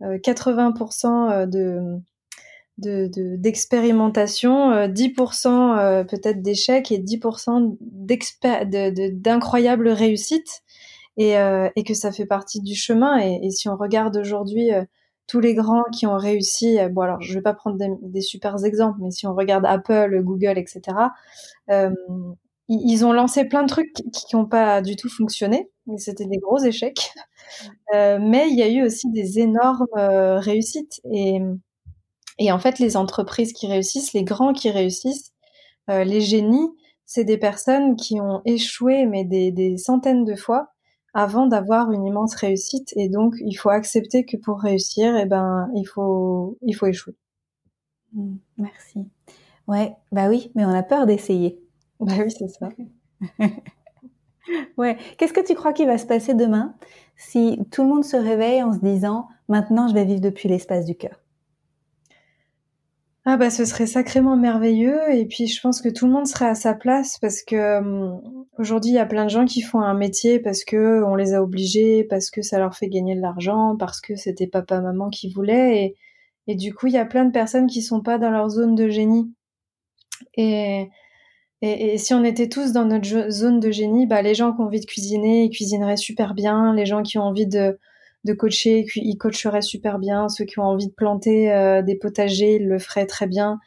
80% 0.00 1.06
euh, 1.06 1.46
euh, 1.46 1.46
de 2.78 3.36
d'expérimentation, 3.36 4.86
10% 4.86 6.06
peut-être 6.06 6.42
d'échecs 6.42 6.92
et 6.92 6.98
10% 6.98 7.76
d'incroyables 9.20 9.88
réussites 9.88 10.62
et, 11.16 11.32
et, 11.74 11.82
que 11.82 11.94
ça 11.94 12.12
fait 12.12 12.24
partie 12.24 12.60
du 12.60 12.76
chemin. 12.76 13.18
Et 13.18 13.50
si 13.50 13.68
on 13.68 13.76
regarde 13.76 14.16
aujourd'hui 14.16 14.70
tous 15.28 15.40
les 15.40 15.54
grands 15.54 15.84
qui 15.92 16.06
ont 16.06 16.16
réussi, 16.16 16.78
bon 16.90 17.02
alors 17.02 17.20
je 17.20 17.34
vais 17.34 17.42
pas 17.42 17.54
prendre 17.54 17.76
des, 17.76 17.88
des 18.02 18.20
super 18.22 18.56
exemples, 18.64 18.98
mais 19.00 19.12
si 19.12 19.26
on 19.26 19.34
regarde 19.34 19.64
Apple, 19.66 20.20
Google, 20.22 20.58
etc., 20.58 20.80
euh, 21.70 21.90
ils 22.68 23.04
ont 23.06 23.12
lancé 23.12 23.46
plein 23.46 23.62
de 23.62 23.68
trucs 23.68 23.92
qui 24.12 24.36
n'ont 24.36 24.44
pas 24.44 24.82
du 24.82 24.94
tout 24.96 25.08
fonctionné, 25.08 25.70
mais 25.86 25.98
c'était 25.98 26.26
des 26.26 26.38
gros 26.38 26.58
échecs. 26.58 27.12
Euh, 27.94 28.18
mais 28.20 28.50
il 28.50 28.58
y 28.58 28.62
a 28.62 28.68
eu 28.68 28.84
aussi 28.84 29.10
des 29.10 29.38
énormes 29.38 29.86
euh, 29.96 30.38
réussites. 30.38 31.00
Et, 31.10 31.40
et 32.38 32.52
en 32.52 32.58
fait, 32.58 32.78
les 32.78 32.94
entreprises 32.94 33.54
qui 33.54 33.66
réussissent, 33.66 34.12
les 34.12 34.22
grands 34.22 34.52
qui 34.52 34.70
réussissent, 34.70 35.32
euh, 35.88 36.04
les 36.04 36.20
génies, 36.20 36.68
c'est 37.06 37.24
des 37.24 37.38
personnes 37.38 37.96
qui 37.96 38.20
ont 38.20 38.42
échoué, 38.44 39.06
mais 39.06 39.24
des, 39.24 39.50
des, 39.50 39.78
centaines 39.78 40.26
de 40.26 40.36
fois, 40.36 40.74
avant 41.14 41.46
d'avoir 41.46 41.92
une 41.92 42.04
immense 42.04 42.34
réussite. 42.34 42.92
Et 42.96 43.08
donc, 43.08 43.34
il 43.40 43.54
faut 43.54 43.70
accepter 43.70 44.24
que 44.24 44.36
pour 44.36 44.60
réussir, 44.60 45.16
eh 45.16 45.26
ben, 45.26 45.68
il 45.74 45.84
faut, 45.84 46.58
il 46.62 46.74
faut 46.74 46.86
échouer. 46.86 47.14
Mmh, 48.12 48.36
merci. 48.58 49.06
Ouais, 49.66 49.94
bah 50.12 50.28
oui, 50.28 50.50
mais 50.54 50.64
on 50.64 50.70
a 50.70 50.82
peur 50.82 51.06
d'essayer. 51.06 51.60
Bah 52.00 52.14
oui, 52.18 52.30
c'est 52.30 52.48
ça. 52.48 52.68
ouais. 54.78 54.96
Qu'est-ce 55.18 55.32
que 55.32 55.44
tu 55.44 55.54
crois 55.54 55.72
qu'il 55.72 55.86
va 55.86 55.98
se 55.98 56.06
passer 56.06 56.34
demain 56.34 56.74
si 57.16 57.60
tout 57.70 57.82
le 57.82 57.88
monde 57.88 58.04
se 58.04 58.16
réveille 58.16 58.62
en 58.62 58.72
se 58.72 58.78
disant 58.78 59.28
maintenant 59.48 59.88
je 59.88 59.94
vais 59.94 60.04
vivre 60.04 60.20
depuis 60.20 60.48
l'espace 60.48 60.86
du 60.86 60.94
cœur? 60.94 61.20
Ah 63.30 63.36
bah 63.36 63.50
ce 63.50 63.66
serait 63.66 63.86
sacrément 63.86 64.38
merveilleux 64.38 64.98
et 65.12 65.26
puis 65.26 65.48
je 65.48 65.60
pense 65.60 65.82
que 65.82 65.90
tout 65.90 66.06
le 66.06 66.12
monde 66.12 66.26
serait 66.26 66.48
à 66.48 66.54
sa 66.54 66.72
place 66.72 67.18
parce 67.18 67.42
que 67.42 67.78
hum, 67.78 68.22
aujourd'hui 68.58 68.92
il 68.92 68.94
y 68.94 68.98
a 68.98 69.04
plein 69.04 69.24
de 69.26 69.30
gens 69.30 69.44
qui 69.44 69.60
font 69.60 69.80
un 69.82 69.92
métier 69.92 70.40
parce 70.40 70.64
que 70.64 71.02
on 71.04 71.14
les 71.14 71.34
a 71.34 71.42
obligés, 71.42 72.04
parce 72.04 72.30
que 72.30 72.40
ça 72.40 72.58
leur 72.58 72.74
fait 72.74 72.88
gagner 72.88 73.14
de 73.14 73.20
l'argent, 73.20 73.76
parce 73.78 74.00
que 74.00 74.16
c'était 74.16 74.46
papa 74.46 74.80
maman 74.80 75.10
qui 75.10 75.30
voulait 75.30 75.94
et, 76.46 76.54
du 76.54 76.74
coup 76.74 76.86
il 76.86 76.94
y 76.94 76.98
a 76.98 77.04
plein 77.04 77.26
de 77.26 77.30
personnes 77.30 77.66
qui 77.66 77.82
sont 77.82 78.00
pas 78.00 78.16
dans 78.16 78.30
leur 78.30 78.48
zone 78.48 78.74
de 78.74 78.88
génie 78.88 79.30
et, 80.38 80.88
si 81.98 82.14
on 82.14 82.24
était 82.24 82.48
tous 82.48 82.72
dans 82.72 82.86
notre 82.86 83.30
zone 83.30 83.60
de 83.60 83.70
génie, 83.70 84.06
bah, 84.06 84.22
les 84.22 84.34
gens 84.34 84.54
qui 84.54 84.60
ont 84.60 84.64
envie 84.64 84.80
de 84.80 84.86
cuisiner, 84.86 85.44
ils 85.44 85.50
cuisineraient 85.50 85.96
super 85.96 86.34
bien. 86.34 86.72
Les 86.72 86.86
gens 86.86 87.02
qui 87.02 87.18
ont 87.18 87.24
envie 87.24 87.48
de, 87.48 87.78
de 88.24 88.32
coacher, 88.32 88.86
ils 88.96 89.16
coacheraient 89.16 89.62
super 89.62 89.98
bien. 89.98 90.28
Ceux 90.28 90.44
qui 90.44 90.58
ont 90.58 90.64
envie 90.64 90.88
de 90.88 90.92
planter 90.92 91.52
euh, 91.52 91.82
des 91.82 91.96
potagers, 91.96 92.56
ils 92.56 92.68
le 92.68 92.78
feraient 92.78 93.06
très 93.06 93.26
bien. 93.26 93.58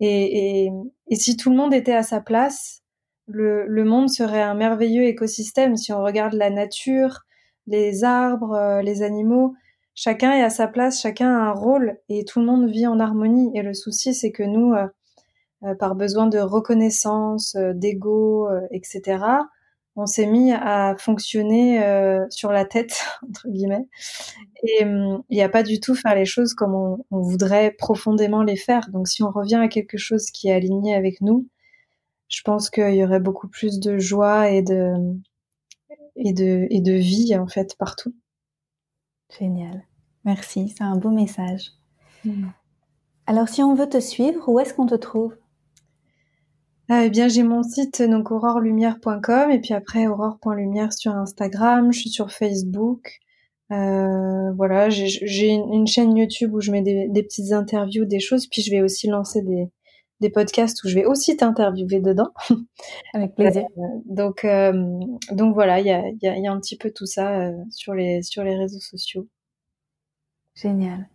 Et, 0.00 0.66
et, 0.66 0.70
et, 1.08 1.16
si 1.16 1.36
tout 1.36 1.50
le 1.50 1.56
monde 1.56 1.74
était 1.74 1.94
à 1.94 2.02
sa 2.02 2.20
place, 2.20 2.82
le, 3.26 3.66
le, 3.66 3.84
monde 3.84 4.08
serait 4.08 4.42
un 4.42 4.54
merveilleux 4.54 5.04
écosystème. 5.04 5.76
Si 5.76 5.92
on 5.92 6.02
regarde 6.02 6.34
la 6.34 6.50
nature, 6.50 7.26
les 7.66 8.04
arbres, 8.04 8.54
euh, 8.54 8.82
les 8.82 9.02
animaux, 9.02 9.54
chacun 9.94 10.32
est 10.32 10.42
à 10.44 10.50
sa 10.50 10.68
place, 10.68 11.02
chacun 11.02 11.28
a 11.28 11.50
un 11.50 11.52
rôle 11.52 11.98
et 12.08 12.24
tout 12.24 12.40
le 12.40 12.46
monde 12.46 12.70
vit 12.70 12.86
en 12.86 13.00
harmonie. 13.00 13.50
Et 13.54 13.62
le 13.62 13.74
souci, 13.74 14.14
c'est 14.14 14.30
que 14.30 14.44
nous, 14.44 14.72
euh, 14.72 14.86
euh, 15.64 15.74
par 15.74 15.96
besoin 15.96 16.28
de 16.28 16.38
reconnaissance, 16.38 17.56
euh, 17.56 17.72
d'ego, 17.74 18.48
euh, 18.48 18.60
etc., 18.70 19.18
on 19.98 20.06
s'est 20.06 20.26
mis 20.26 20.52
à 20.52 20.94
fonctionner 20.96 21.80
sur 22.30 22.52
la 22.52 22.64
tête, 22.64 23.04
entre 23.28 23.48
guillemets. 23.48 23.88
Et 24.62 24.84
hum, 24.84 25.22
il 25.28 25.36
n'y 25.36 25.42
a 25.42 25.48
pas 25.48 25.62
du 25.62 25.80
tout 25.80 25.94
faire 25.94 26.14
les 26.14 26.24
choses 26.24 26.54
comme 26.54 26.74
on, 26.74 27.20
voudrait 27.20 27.72
profondément 27.72 28.42
les 28.42 28.56
faire. 28.56 28.88
Donc 28.90 29.08
si 29.08 29.22
on 29.22 29.30
revient 29.30 29.56
à 29.56 29.68
quelque 29.68 29.98
chose 29.98 30.30
qui 30.30 30.48
est 30.48 30.52
aligné 30.52 30.94
avec 30.94 31.20
nous, 31.20 31.48
je 32.28 32.42
pense 32.42 32.70
qu'il 32.70 32.94
y 32.94 33.04
aurait 33.04 33.20
beaucoup 33.20 33.48
plus 33.48 33.80
de 33.80 33.98
joie 33.98 34.50
et 34.50 34.62
de, 34.62 34.94
et 36.16 36.32
de, 36.32 36.66
et 36.70 36.80
de 36.80 36.92
vie, 36.92 37.36
en 37.36 37.46
fait, 37.46 37.76
partout. 37.78 38.14
Génial. 39.38 39.84
Merci, 40.24 40.68
c'est 40.68 40.84
un 40.84 40.96
beau 40.96 41.10
message. 41.10 41.72
Mmh. 42.24 42.48
Alors 43.26 43.48
si 43.48 43.62
on 43.62 43.74
veut 43.74 43.88
te 43.88 44.00
suivre, 44.00 44.48
où 44.48 44.58
est-ce 44.58 44.74
qu'on 44.74 44.86
te 44.86 44.94
trouve? 44.94 45.36
Ah, 46.90 47.04
eh 47.04 47.10
bien, 47.10 47.28
j'ai 47.28 47.42
mon 47.42 47.62
site 47.62 48.00
donc 48.02 48.30
aurorelumière.com 48.30 49.50
et 49.50 49.60
puis 49.60 49.74
après 49.74 50.06
aurore.lumière 50.06 50.92
sur 50.92 51.12
Instagram, 51.12 51.92
je 51.92 52.00
suis 52.00 52.10
sur 52.10 52.32
Facebook. 52.32 53.18
Euh, 53.70 54.52
voilà, 54.56 54.88
j'ai 54.88 55.48
une, 55.48 55.86
chaîne 55.86 56.16
YouTube 56.16 56.54
où 56.54 56.60
je 56.60 56.70
mets 56.70 56.80
des, 56.80 57.22
petites 57.22 57.52
interviews, 57.52 58.06
des 58.06 58.20
choses, 58.20 58.46
puis 58.46 58.62
je 58.62 58.70
vais 58.70 58.80
aussi 58.80 59.06
lancer 59.08 59.42
des, 59.42 59.68
des 60.20 60.30
podcasts 60.30 60.82
où 60.82 60.88
je 60.88 60.94
vais 60.94 61.04
aussi 61.04 61.36
t'interviewer 61.36 62.00
dedans. 62.00 62.32
Avec 63.12 63.34
plaisir. 63.34 63.66
Euh, 63.76 63.82
donc, 64.06 64.46
euh, 64.46 64.72
donc 65.32 65.52
voilà, 65.52 65.80
il 65.80 65.86
y 65.86 65.90
a, 65.90 66.02
y, 66.22 66.26
a, 66.26 66.38
y 66.38 66.46
a, 66.46 66.52
un 66.52 66.58
petit 66.58 66.78
peu 66.78 66.90
tout 66.90 67.04
ça 67.04 67.52
sur, 67.70 67.92
les, 67.92 68.22
sur 68.22 68.42
les 68.42 68.56
réseaux 68.56 68.80
sociaux. 68.80 69.28
Génial. 70.54 71.06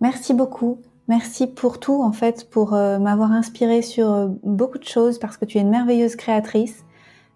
Merci 0.00 0.32
beaucoup. 0.32 0.80
Merci 1.08 1.46
pour 1.46 1.80
tout, 1.80 2.02
en 2.02 2.12
fait, 2.12 2.50
pour 2.50 2.74
euh, 2.74 2.98
m'avoir 2.98 3.32
inspiré 3.32 3.80
sur 3.80 4.12
euh, 4.12 4.28
beaucoup 4.42 4.76
de 4.76 4.84
choses 4.84 5.18
parce 5.18 5.38
que 5.38 5.46
tu 5.46 5.56
es 5.56 5.62
une 5.62 5.70
merveilleuse 5.70 6.16
créatrice. 6.16 6.84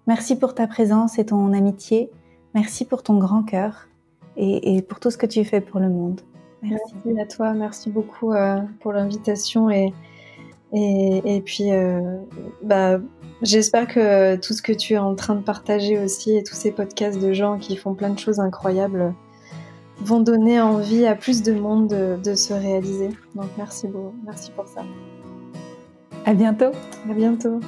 Merci 0.07 0.39
pour 0.39 0.55
ta 0.55 0.67
présence 0.67 1.19
et 1.19 1.25
ton 1.25 1.55
amitié. 1.55 2.11
Merci 2.55 2.85
pour 2.85 3.03
ton 3.03 3.17
grand 3.17 3.43
cœur 3.43 3.89
et, 4.37 4.83
pour 4.83 5.01
tout 5.01 5.11
ce 5.11 5.17
que 5.17 5.27
tu 5.27 5.43
fais 5.45 5.63
pour 5.63 5.81
le 5.81 5.89
monde. 5.89 6.21
Merci, 6.63 7.19
à 7.19 7.27
toi. 7.27 7.55
Merci 7.55 7.89
beaucoup 7.89 8.33
euh, 8.33 8.61
pour 8.81 8.93
l'invitation 8.93 9.71
et, 9.71 9.95
et, 10.75 11.37
et, 11.37 11.41
puis 11.41 11.71
bah, 12.63 12.99
j'espère 13.41 13.87
que 13.87 14.37
tout 14.37 14.53
ce 14.53 14.61
que 14.61 14.73
tu 14.73 14.95
es 14.95 14.99
en 14.99 15.15
train 15.15 15.35
de 15.35 15.43
partager 15.43 15.99
aussi 15.99 16.37
et 16.37 16.43
tous 16.43 16.55
ces 16.55 16.73
podcasts 16.73 17.21
de 17.21 17.33
gens 17.33 17.59
qui 17.59 17.77
font 17.77 17.95
plein 17.95 18.11
de 18.11 18.19
choses 18.19 18.39
incroyables 18.39 19.15
vont 20.05 20.21
donner 20.21 20.61
envie 20.61 21.07
à 21.07 21.15
plus 21.15 21.43
de 21.43 21.53
monde 21.53 21.88
de, 21.88 22.35
se 22.35 22.53
réaliser. 22.53 23.11
Donc 23.35 23.47
merci 23.57 23.87
beaucoup, 23.87 24.15
merci 24.25 24.51
pour 24.51 24.67
ça. 24.67 24.85
À 26.25 26.35
bientôt. 26.35 26.73
À 27.09 27.15
bientôt. 27.15 27.61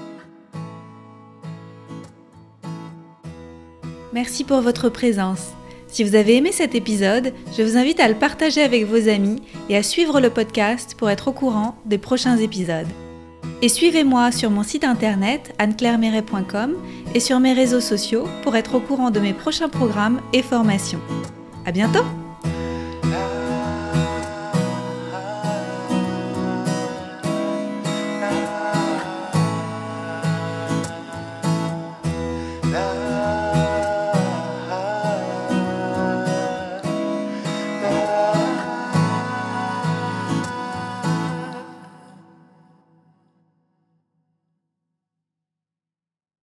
Merci 4.13 4.45
pour 4.45 4.61
votre 4.61 4.89
présence. 4.89 5.53
Si 5.89 6.03
vous 6.03 6.15
avez 6.15 6.37
aimé 6.37 6.51
cet 6.53 6.75
épisode, 6.75 7.33
je 7.57 7.63
vous 7.63 7.77
invite 7.77 8.01
à 8.01 8.09
le 8.09 8.15
partager 8.15 8.63
avec 8.63 8.85
vos 8.85 9.09
amis 9.09 9.43
et 9.69 9.77
à 9.77 9.83
suivre 9.83 10.21
le 10.21 10.31
podcast 10.31 10.95
pour 10.97 11.11
être 11.11 11.29
au 11.29 11.33
courant 11.33 11.77
des 11.85 11.99
prochains 11.99 12.37
épisodes. 12.37 12.87
Et 13.63 13.69
suivez-moi 13.69 14.33
sur 14.33 14.51
mon 14.51 14.63
site 14.63 14.85
internet 14.85 15.55
anneclairemeret.com 15.59 16.75
et 17.15 17.21
sur 17.21 17.41
mes 17.41 17.53
réseaux 17.53 17.81
sociaux 17.81 18.27
pour 18.43 18.57
être 18.57 18.75
au 18.75 18.81
courant 18.81 19.11
de 19.11 19.21
mes 19.21 19.33
prochains 19.33 19.69
programmes 19.69 20.21
et 20.33 20.43
formations. 20.43 21.01
À 21.65 21.73
bientôt! 21.73 22.05